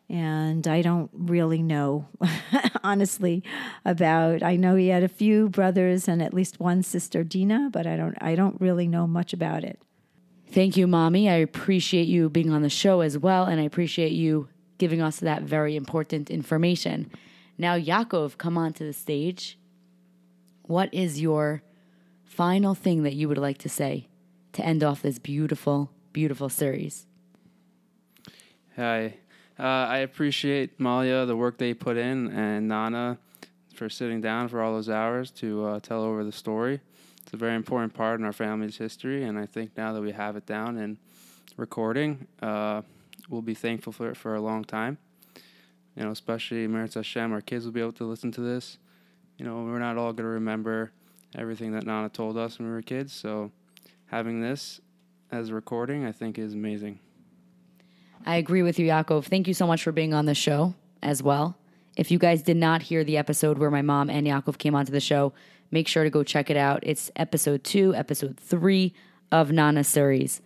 and 0.07 0.65
I 0.67 0.81
don't 0.83 1.09
really 1.11 1.63
know, 1.63 2.07
honestly, 2.83 3.43
about. 3.83 4.43
I 4.43 4.55
know 4.55 4.75
he 4.75 4.89
had 4.89 5.01
a 5.01 5.09
few 5.09 5.49
brothers 5.49 6.07
and 6.07 6.21
at 6.21 6.35
least 6.35 6.59
one 6.59 6.83
sister, 6.83 7.23
Dina, 7.23 7.69
but 7.73 7.87
I 7.87 7.97
don't. 7.97 8.15
I 8.21 8.35
don't 8.35 8.61
really 8.61 8.87
know 8.87 9.07
much 9.07 9.33
about 9.33 9.63
it. 9.63 9.81
Thank 10.51 10.77
you, 10.77 10.85
mommy. 10.85 11.31
I 11.31 11.37
appreciate 11.37 12.07
you 12.07 12.29
being 12.29 12.51
on 12.51 12.61
the 12.61 12.69
show 12.69 13.01
as 13.01 13.17
well, 13.17 13.45
and 13.45 13.59
I 13.59 13.63
appreciate 13.63 14.11
you 14.11 14.49
giving 14.77 15.01
us 15.01 15.19
that 15.19 15.41
very 15.41 15.75
important 15.75 16.29
information. 16.29 17.09
Now, 17.57 17.75
Yaakov, 17.75 18.37
come 18.37 18.55
onto 18.55 18.85
the 18.85 18.93
stage. 18.93 19.57
What 20.63 20.93
is 20.93 21.19
your 21.21 21.61
final 22.23 22.73
thing 22.73 23.03
that 23.03 23.13
you 23.13 23.27
would 23.27 23.37
like 23.37 23.57
to 23.59 23.69
say 23.69 24.07
to 24.53 24.65
end 24.65 24.83
off 24.83 25.01
this 25.01 25.19
beautiful, 25.19 25.91
beautiful 26.13 26.47
series? 26.47 27.05
Hi. 28.77 29.15
Uh, 29.59 29.63
I 29.63 29.97
appreciate 29.99 30.79
Malia, 30.79 31.25
the 31.25 31.35
work 31.35 31.57
they 31.57 31.73
put 31.73 31.97
in, 31.97 32.31
and 32.31 32.67
Nana 32.67 33.17
for 33.75 33.89
sitting 33.89 34.21
down 34.21 34.47
for 34.47 34.61
all 34.61 34.73
those 34.73 34.89
hours 34.89 35.31
to 35.31 35.65
uh, 35.65 35.79
tell 35.79 36.01
over 36.01 36.23
the 36.23 36.31
story. 36.31 36.79
It's 37.21 37.33
a 37.33 37.37
very 37.37 37.55
important 37.55 37.93
part 37.93 38.19
in 38.19 38.25
our 38.25 38.33
family's 38.33 38.77
history, 38.77 39.23
and 39.23 39.37
I 39.37 39.45
think 39.45 39.75
now 39.75 39.93
that 39.93 40.01
we 40.01 40.11
have 40.11 40.35
it 40.37 40.45
down 40.45 40.77
and 40.77 40.97
recording, 41.57 42.27
uh, 42.41 42.81
we'll 43.29 43.41
be 43.41 43.53
thankful 43.53 43.91
for 43.93 44.09
it 44.09 44.17
for 44.17 44.35
a 44.35 44.41
long 44.41 44.63
time. 44.63 44.97
You 45.95 46.03
know, 46.03 46.11
especially 46.11 46.67
Meretz 46.67 46.95
Hashem, 46.95 47.33
our 47.33 47.41
kids 47.41 47.65
will 47.65 47.73
be 47.73 47.81
able 47.81 47.91
to 47.93 48.05
listen 48.05 48.31
to 48.31 48.41
this. 48.41 48.77
You 49.37 49.45
know, 49.45 49.63
we're 49.63 49.79
not 49.79 49.97
all 49.97 50.13
going 50.13 50.23
to 50.25 50.29
remember 50.33 50.91
everything 51.35 51.71
that 51.73 51.85
Nana 51.85 52.09
told 52.09 52.37
us 52.37 52.59
when 52.59 52.67
we 52.67 52.73
were 52.73 52.81
kids, 52.81 53.13
so 53.13 53.51
having 54.07 54.41
this 54.41 54.79
as 55.31 55.49
a 55.49 55.53
recording, 55.55 56.05
I 56.05 56.11
think, 56.11 56.37
is 56.37 56.53
amazing. 56.53 56.99
I 58.25 58.35
agree 58.35 58.61
with 58.61 58.79
you, 58.79 58.87
Yaakov. 58.87 59.25
Thank 59.25 59.47
you 59.47 59.53
so 59.53 59.67
much 59.67 59.83
for 59.83 59.91
being 59.91 60.13
on 60.13 60.25
the 60.25 60.35
show 60.35 60.75
as 61.01 61.21
well. 61.23 61.57
If 61.97 62.11
you 62.11 62.17
guys 62.19 62.41
did 62.41 62.57
not 62.57 62.83
hear 62.83 63.03
the 63.03 63.17
episode 63.17 63.57
where 63.57 63.71
my 63.71 63.81
mom 63.81 64.09
and 64.09 64.25
Yaakov 64.25 64.57
came 64.57 64.75
onto 64.75 64.91
the 64.91 64.99
show, 64.99 65.33
make 65.71 65.87
sure 65.87 66.03
to 66.03 66.09
go 66.09 66.23
check 66.23 66.49
it 66.49 66.57
out. 66.57 66.79
It's 66.83 67.11
episode 67.15 67.63
two, 67.63 67.93
episode 67.95 68.37
three 68.39 68.93
of 69.31 69.51
Nana 69.51 69.83
series. 69.83 70.41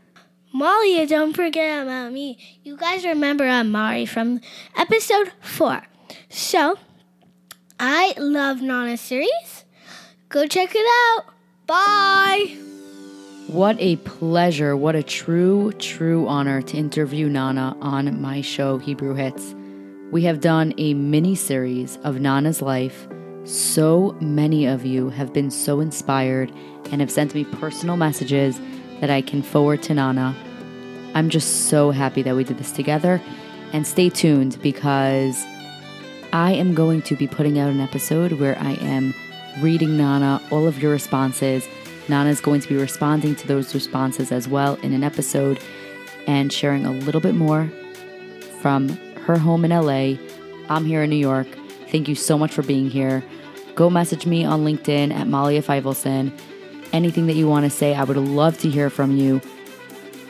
Molly, 0.54 1.06
don't 1.06 1.34
forget 1.34 1.84
about 1.84 2.13
me. 2.13 2.60
You 2.63 2.78
guys 2.78 3.06
remember 3.06 3.45
Amari 3.45 4.06
from 4.06 4.41
episode 4.76 5.32
four. 5.41 5.84
So, 6.30 6.78
I 7.80 8.16
love 8.18 8.62
Nana 8.62 8.98
series. 8.98 9.66
Go 10.30 10.48
check 10.48 10.72
it 10.74 10.86
out. 11.16 11.26
Bye. 11.68 12.58
What 13.48 13.78
a 13.80 13.98
pleasure. 13.98 14.76
What 14.76 14.96
a 14.96 15.04
true, 15.04 15.72
true 15.74 16.28
honor 16.28 16.62
to 16.63 16.78
interview 16.78 17.30
Nana 17.30 17.78
on 17.80 18.20
my 18.20 18.42
show, 18.42 18.80
Hebrew 18.80 19.13
Hits. 19.13 19.54
We 20.12 20.24
have 20.24 20.42
done 20.42 20.74
a 20.78 20.96
mini 20.96 21.36
series 21.36 21.98
of 22.04 22.20
Nana's 22.20 22.63
life. 22.63 23.08
So 23.44 24.18
many 24.20 24.66
of 24.66 24.84
you 24.84 25.10
have 25.10 25.32
been 25.32 25.52
so 25.52 25.80
inspired 25.80 26.52
and 26.92 27.00
have 27.00 27.12
sent 27.12 27.36
me 27.36 27.46
personal 27.46 27.96
messages 27.96 28.60
that 29.02 29.12
I 29.12 29.22
can 29.22 29.44
forward 29.44 29.84
to 29.84 29.94
Nana. 29.94 30.36
I'm 31.13 31.30
just 31.30 31.68
so 31.70 31.92
happy 31.92 32.24
that 32.24 32.36
we 32.36 32.44
did 32.44 32.58
this 32.58 32.72
together. 32.72 33.22
And 33.72 33.86
stay 33.86 34.10
tuned 34.10 34.60
because 34.63 35.46
I 36.34 36.54
am 36.54 36.74
going 36.74 37.02
to 37.04 37.16
be 37.16 37.28
putting 37.28 37.60
out 37.60 37.70
an 37.70 37.80
episode 37.80 38.34
where 38.34 38.58
I 38.60 38.74
am 38.74 39.13
reading 39.62 39.98
Nana 39.98 40.42
all 40.52 40.68
of 40.68 40.82
your 40.82 40.92
responses 40.92 41.68
Nana 42.10 42.30
is 42.30 42.42
going 42.42 42.62
to 42.62 42.70
be 42.70 42.76
responding 42.76 43.36
to 43.36 43.48
those 43.48 43.74
responses 43.74 44.32
as 44.32 44.48
well 44.48 44.76
in 44.76 44.94
an 44.94 45.04
episode 45.04 45.60
and 46.26 46.52
sharing 46.52 46.86
a 46.86 46.92
little 46.92 47.22
bit 47.22 47.36
more 47.36 47.70
from 48.62 48.90
her 49.26 49.38
home 49.38 49.66
in 49.66 49.72
LA. 49.72 50.16
I'm 50.70 50.86
here 50.86 51.04
in 51.04 51.10
New 51.10 51.18
York. 51.18 51.48
Thank 51.90 52.08
you 52.08 52.16
so 52.16 52.38
much 52.38 52.54
for 52.54 52.63
being 52.63 52.90
here. 52.90 53.24
Go 53.76 53.90
message 53.90 54.26
me 54.26 54.44
on 54.44 54.63
LinkedIn 54.63 55.13
at 55.13 55.28
Malia 55.28 55.62
Feivelson. 55.62 56.32
Anything 56.94 57.28
that 57.28 57.36
you 57.36 57.48
want 57.48 57.66
to 57.66 57.70
say, 57.70 57.94
I 57.94 58.04
would 58.04 58.18
love 58.18 58.58
to 58.60 58.70
hear 58.70 58.90
from 58.90 59.16
you. 59.16 59.42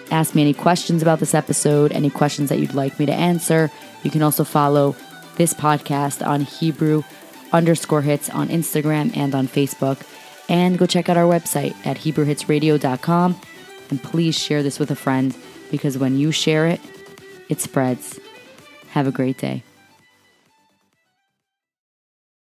Ask 0.10 0.36
me 0.36 0.42
any 0.42 0.54
questions 0.54 1.02
about 1.02 1.20
this 1.20 1.36
episode, 1.36 1.92
any 1.92 2.10
questions 2.10 2.50
that 2.50 2.60
you'd 2.60 2.74
like 2.74 2.98
me 2.98 3.06
to 3.06 3.14
answer. 3.14 3.70
You 4.04 4.12
can 4.12 4.22
also 4.22 4.44
follow 4.44 4.96
this 5.38 5.54
podcast 5.54 6.26
on 6.26 6.42
Hebrew 6.42 7.04
underscore 7.54 8.02
hits 8.02 8.30
on 8.30 8.50
Instagram 8.50 9.16
and 9.16 9.34
on 9.34 9.48
Facebook. 9.48 10.02
And 10.50 10.78
go 10.78 10.86
check 10.86 11.10
out 11.10 11.18
our 11.18 11.26
website 11.26 11.76
at 11.86 11.98
HebrewHitsRadio.com. 11.98 13.40
And 13.90 14.04
please 14.04 14.38
share 14.38 14.64
this 14.64 14.80
with 14.80 14.92
a 14.92 14.96
friend 14.96 15.36
because 15.72 15.98
when 15.98 16.18
you 16.18 16.32
share 16.32 16.68
it, 16.68 16.82
it 17.50 17.62
spreads. 17.62 18.20
Have 18.90 19.08
a 19.08 19.12
great 19.12 19.38
day. 19.38 19.64